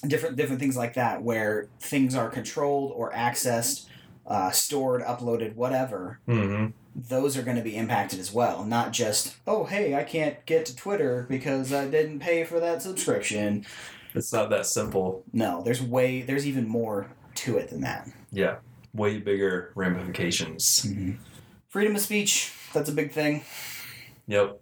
different 0.08 0.36
different 0.36 0.60
things 0.62 0.78
like 0.78 0.94
that 0.94 1.22
where 1.22 1.68
things 1.80 2.16
are 2.16 2.30
controlled 2.30 2.94
or 2.96 3.12
accessed 3.12 3.88
uh, 4.28 4.50
stored 4.52 5.02
uploaded 5.02 5.56
whatever 5.56 6.20
mm-hmm. 6.28 6.68
those 6.96 7.38
are 7.38 7.44
going 7.44 7.58
to 7.58 7.64
be 7.64 7.76
impacted 7.76 8.20
as 8.20 8.32
well 8.32 8.64
not 8.64 8.92
just 8.92 9.36
oh 9.46 9.66
hey 9.66 9.96
i 9.96 10.04
can't 10.04 10.46
get 10.46 10.66
to 10.66 10.76
twitter 10.76 11.26
because 11.30 11.74
i 11.74 11.88
didn't 11.88 12.20
pay 12.20 12.44
for 12.44 12.60
that 12.60 12.82
subscription 12.82 13.66
It's 14.14 14.32
not 14.32 14.50
that 14.52 14.66
simple. 14.66 15.24
No, 15.34 15.62
there's 15.62 15.82
way 15.82 16.22
there's 16.22 16.48
even 16.48 16.68
more 16.68 17.08
to 17.36 17.58
it 17.58 17.70
than 17.70 17.82
that. 17.82 18.10
Yeah, 18.32 18.56
way 18.96 19.20
bigger 19.20 19.72
ramifications. 19.76 20.86
Mm-hmm. 20.86 21.12
Freedom 21.70 21.96
of 21.96 22.02
speech, 22.02 22.54
that's 22.74 22.90
a 22.90 22.94
big 22.94 23.12
thing. 23.12 23.44
Yep. 24.28 24.62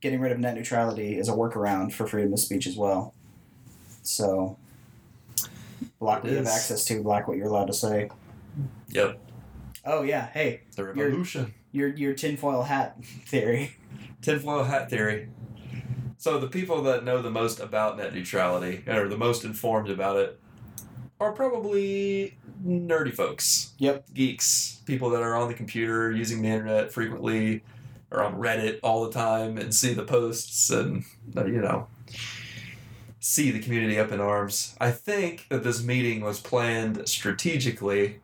Getting 0.00 0.20
rid 0.20 0.32
of 0.32 0.38
net 0.38 0.54
neutrality 0.56 1.18
is 1.18 1.28
a 1.28 1.32
workaround 1.32 1.92
for 1.92 2.06
freedom 2.06 2.32
of 2.32 2.40
speech 2.40 2.66
as 2.66 2.76
well. 2.76 3.14
So 4.02 4.58
block 6.00 6.22
what 6.24 6.30
you 6.32 6.38
have 6.38 6.46
access 6.46 6.84
to, 6.86 7.02
block 7.02 7.28
what 7.28 7.36
you're 7.36 7.46
allowed 7.48 7.66
to 7.66 7.72
say. 7.72 8.10
Yep. 8.90 9.20
Oh 9.84 10.02
yeah, 10.02 10.26
hey, 10.28 10.62
The 10.76 10.82
You're- 10.82 11.04
revolution. 11.04 11.54
your 11.72 11.88
your 11.88 12.14
tinfoil 12.14 12.62
hat 12.64 13.02
theory. 13.26 13.76
Tinfoil 14.22 14.64
hat 14.64 14.90
theory. 14.90 15.28
So 16.18 16.38
the 16.40 16.48
people 16.48 16.82
that 16.82 17.04
know 17.04 17.22
the 17.22 17.30
most 17.30 17.60
about 17.60 17.96
net 17.96 18.12
neutrality 18.12 18.82
or 18.88 19.06
the 19.08 19.16
most 19.16 19.44
informed 19.44 19.88
about 19.88 20.16
it 20.16 20.40
are 21.20 21.32
probably 21.32 22.36
nerdy 22.64 23.14
folks. 23.14 23.72
Yep. 23.78 24.06
Geeks, 24.14 24.80
people 24.86 25.10
that 25.10 25.22
are 25.22 25.36
on 25.36 25.48
the 25.48 25.54
computer 25.54 26.12
using 26.12 26.42
the 26.42 26.48
internet 26.48 26.92
frequently 26.92 27.62
or 28.10 28.22
on 28.22 28.36
Reddit 28.36 28.80
all 28.82 29.04
the 29.04 29.12
time 29.12 29.58
and 29.58 29.74
see 29.74 29.92
the 29.94 30.04
posts 30.04 30.70
and 30.70 31.04
uh, 31.36 31.44
you 31.44 31.60
know 31.60 31.86
see 33.20 33.50
the 33.50 33.58
community 33.58 33.98
up 33.98 34.12
in 34.12 34.20
arms. 34.20 34.76
I 34.80 34.90
think 34.90 35.46
that 35.50 35.64
this 35.64 35.82
meeting 35.82 36.20
was 36.20 36.40
planned 36.40 37.08
strategically 37.08 38.20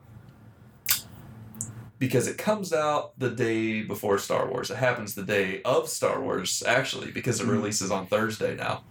because 1.98 2.26
it 2.26 2.38
comes 2.38 2.72
out 2.72 3.18
the 3.18 3.30
day 3.30 3.83
before 3.83 4.18
Star 4.18 4.48
Wars. 4.48 4.70
It 4.70 4.76
happens 4.76 5.14
the 5.14 5.22
day 5.22 5.62
of 5.62 5.88
Star 5.88 6.20
Wars, 6.20 6.62
actually, 6.66 7.11
because 7.11 7.40
it 7.40 7.46
Mhm. 7.46 7.52
releases 7.52 7.90
on 7.90 8.07
Thursday 8.07 8.57
now. 8.57 8.83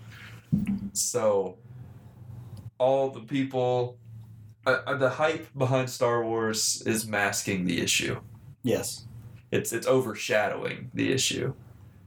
So, 0.93 1.57
all 2.77 3.09
the 3.09 3.21
people, 3.21 3.97
uh, 4.65 4.79
uh, 4.85 4.97
the 4.97 5.09
hype 5.09 5.47
behind 5.57 5.89
Star 5.89 6.23
Wars 6.23 6.83
is 6.85 7.07
masking 7.07 7.65
the 7.65 7.81
issue. 7.81 8.19
Yes. 8.63 9.05
It's 9.51 9.71
it's 9.71 9.85
overshadowing 9.85 10.89
the 10.93 11.11
issue 11.11 11.53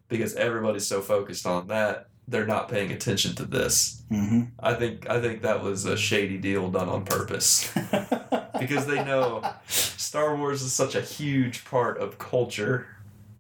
because 0.08 0.34
everybody's 0.34 0.86
so 0.86 1.00
focused 1.00 1.46
on 1.46 1.68
that 1.68 2.08
they're 2.28 2.46
not 2.46 2.68
paying 2.68 2.90
attention 2.92 3.34
to 3.36 3.44
this. 3.44 4.02
Mm-hmm. 4.10 4.42
I 4.60 4.74
think 4.74 5.08
I 5.08 5.20
think 5.20 5.42
that 5.42 5.62
was 5.62 5.84
a 5.84 5.96
shady 5.96 6.38
deal 6.38 6.70
done 6.70 6.88
on 6.88 7.04
purpose 7.04 7.72
because 8.58 8.86
they 8.86 9.04
know 9.04 9.42
Star 9.66 10.36
Wars 10.36 10.62
is 10.62 10.72
such 10.72 10.94
a 10.94 11.00
huge 11.00 11.64
part 11.64 11.98
of 11.98 12.18
culture. 12.18 12.88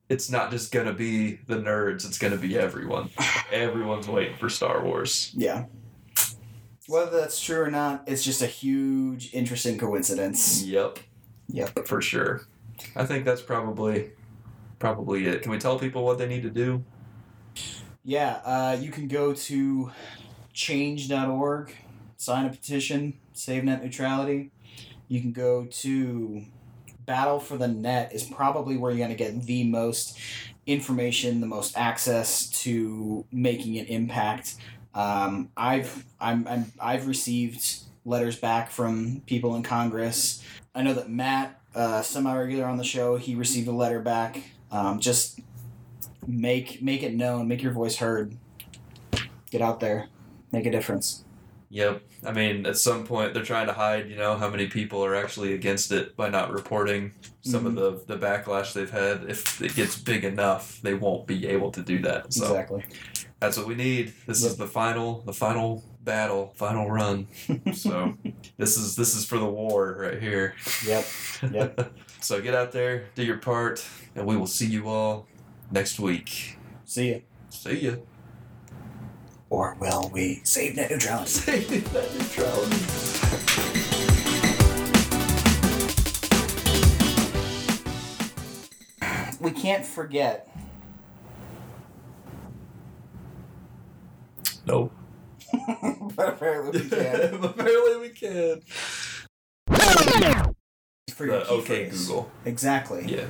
It's 0.08 0.30
not 0.30 0.52
just 0.52 0.72
gonna 0.72 0.92
be 0.92 1.36
the 1.46 1.56
nerds, 1.56 2.06
it's 2.06 2.18
gonna 2.18 2.36
be 2.36 2.56
everyone. 2.56 3.10
Everyone's 3.50 4.08
waiting 4.08 4.36
for 4.36 4.48
Star 4.48 4.84
Wars. 4.84 5.32
Yeah. 5.34 5.64
Whether 6.88 7.18
that's 7.20 7.40
true 7.40 7.60
or 7.60 7.70
not, 7.70 8.04
it's 8.06 8.22
just 8.22 8.42
a 8.42 8.46
huge, 8.46 9.34
interesting 9.34 9.78
coincidence. 9.78 10.62
Yep. 10.62 10.98
Yep. 11.48 11.86
For 11.86 12.00
sure. 12.00 12.42
I 12.94 13.04
think 13.04 13.24
that's 13.24 13.42
probably 13.42 14.10
probably 14.78 15.26
it. 15.26 15.42
Can 15.42 15.50
we 15.50 15.58
tell 15.58 15.78
people 15.78 16.04
what 16.04 16.18
they 16.18 16.26
need 16.26 16.42
to 16.42 16.50
do? 16.50 16.84
Yeah, 18.04 18.40
uh, 18.44 18.76
you 18.78 18.90
can 18.90 19.08
go 19.08 19.32
to 19.32 19.90
change.org, 20.52 21.74
sign 22.16 22.46
a 22.46 22.50
petition, 22.50 23.14
save 23.32 23.64
net 23.64 23.82
neutrality. 23.82 24.52
You 25.08 25.20
can 25.20 25.32
go 25.32 25.66
to 25.66 26.44
Battle 27.04 27.38
for 27.38 27.56
the 27.56 27.68
Net 27.68 28.12
is 28.12 28.24
probably 28.24 28.76
where 28.76 28.90
you're 28.90 29.06
going 29.06 29.16
to 29.16 29.16
get 29.16 29.42
the 29.42 29.64
most 29.64 30.18
information, 30.66 31.40
the 31.40 31.46
most 31.46 31.76
access 31.78 32.48
to 32.62 33.24
making 33.30 33.78
an 33.78 33.86
impact. 33.86 34.56
Um, 34.96 35.50
I've 35.56 36.04
I'm, 36.18 36.48
I'm 36.48 36.72
I've 36.80 37.06
received 37.06 37.80
letters 38.06 38.36
back 38.36 38.70
from 38.70 39.22
people 39.26 39.54
in 39.54 39.62
Congress. 39.62 40.42
I 40.74 40.82
know 40.82 40.94
that 40.94 41.10
Matt, 41.10 41.60
uh, 41.74 42.00
semi-regular 42.00 42.64
on 42.64 42.78
the 42.78 42.84
show, 42.84 43.16
he 43.16 43.34
received 43.34 43.68
a 43.68 43.72
letter 43.72 44.00
back. 44.00 44.42
Um, 44.70 44.98
just 44.98 45.40
make 46.26 46.80
make 46.80 47.02
it 47.02 47.14
known, 47.14 47.46
make 47.46 47.62
your 47.62 47.72
voice 47.72 47.96
heard. 47.96 48.36
Get 49.50 49.60
out 49.60 49.80
there, 49.80 50.08
make 50.50 50.64
a 50.64 50.70
difference. 50.70 51.24
Yep. 51.68 52.02
I 52.24 52.32
mean, 52.32 52.64
at 52.64 52.78
some 52.78 53.04
point 53.04 53.34
they're 53.34 53.42
trying 53.42 53.66
to 53.66 53.72
hide, 53.74 54.08
you 54.08 54.16
know, 54.16 54.36
how 54.36 54.48
many 54.48 54.66
people 54.68 55.04
are 55.04 55.14
actually 55.14 55.52
against 55.52 55.92
it 55.92 56.16
by 56.16 56.30
not 56.30 56.52
reporting 56.52 57.12
some 57.42 57.66
of 57.66 57.74
the 57.74 58.02
the 58.06 58.16
backlash 58.16 58.72
they've 58.72 58.90
had. 58.90 59.24
If 59.28 59.60
it 59.60 59.74
gets 59.74 59.98
big 59.98 60.24
enough, 60.24 60.80
they 60.80 60.94
won't 60.94 61.26
be 61.26 61.46
able 61.48 61.70
to 61.72 61.82
do 61.82 62.00
that. 62.00 62.32
So 62.32 62.46
Exactly. 62.46 62.84
That's 63.40 63.56
what 63.56 63.66
we 63.66 63.74
need. 63.74 64.14
This 64.26 64.42
is 64.42 64.56
the 64.56 64.66
final 64.66 65.22
the 65.22 65.32
final 65.32 65.84
battle, 66.02 66.52
final 66.56 66.90
run. 66.90 67.26
So 67.74 68.16
this 68.56 68.76
is 68.76 68.96
this 68.96 69.14
is 69.14 69.24
for 69.26 69.38
the 69.38 69.46
war 69.46 69.96
right 70.00 70.20
here. 70.20 70.54
Yep. 70.86 71.06
Yep. 71.52 71.92
so 72.20 72.40
get 72.40 72.54
out 72.54 72.72
there, 72.72 73.06
do 73.14 73.24
your 73.24 73.38
part, 73.38 73.84
and 74.14 74.26
we 74.26 74.36
will 74.36 74.46
see 74.46 74.66
you 74.66 74.88
all 74.88 75.26
next 75.70 76.00
week. 76.00 76.58
See 76.84 77.12
ya. 77.12 77.18
See 77.50 77.80
ya. 77.80 77.96
Or 79.50 79.76
will 79.78 80.10
we 80.12 80.40
save 80.42 80.76
net 80.76 80.90
neutrality? 80.90 81.30
Save 81.30 81.92
that 81.92 82.14
neutrality. 82.14 82.76
We 89.40 89.50
can't 89.52 89.84
forget. 89.84 90.48
No. 94.66 94.90
but 96.16 96.28
apparently 96.30 96.80
we 96.82 96.88
can. 96.88 97.34
Apparently 97.44 97.96
we 98.00 98.08
can. 98.10 98.62
For 101.14 101.24
your 101.26 101.38
The 101.38 101.44
key 101.44 101.54
okay 101.54 101.88
phrase. 101.88 102.06
Google. 102.08 102.30
Exactly. 102.44 103.04
Yeah. 103.06 103.26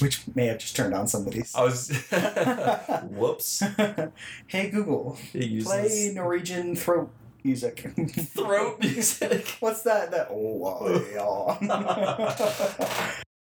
Which 0.00 0.22
may 0.34 0.46
have 0.46 0.58
just 0.58 0.76
turned 0.76 0.94
on 0.94 1.06
somebody's. 1.08 1.54
I 1.54 1.62
was. 1.64 1.90
Whoops. 3.10 3.62
hey 4.46 4.70
Google, 4.70 5.18
It 5.32 5.46
uses 5.46 5.68
play 5.68 6.12
Norwegian 6.14 6.76
throat 6.76 7.10
music. 7.42 7.90
throat 8.34 8.78
music. 8.80 9.56
What's 9.60 9.82
that? 9.82 10.10
That 10.10 10.28
oh, 10.30 10.64
uh, 10.64 11.58
yeah. 11.60 13.22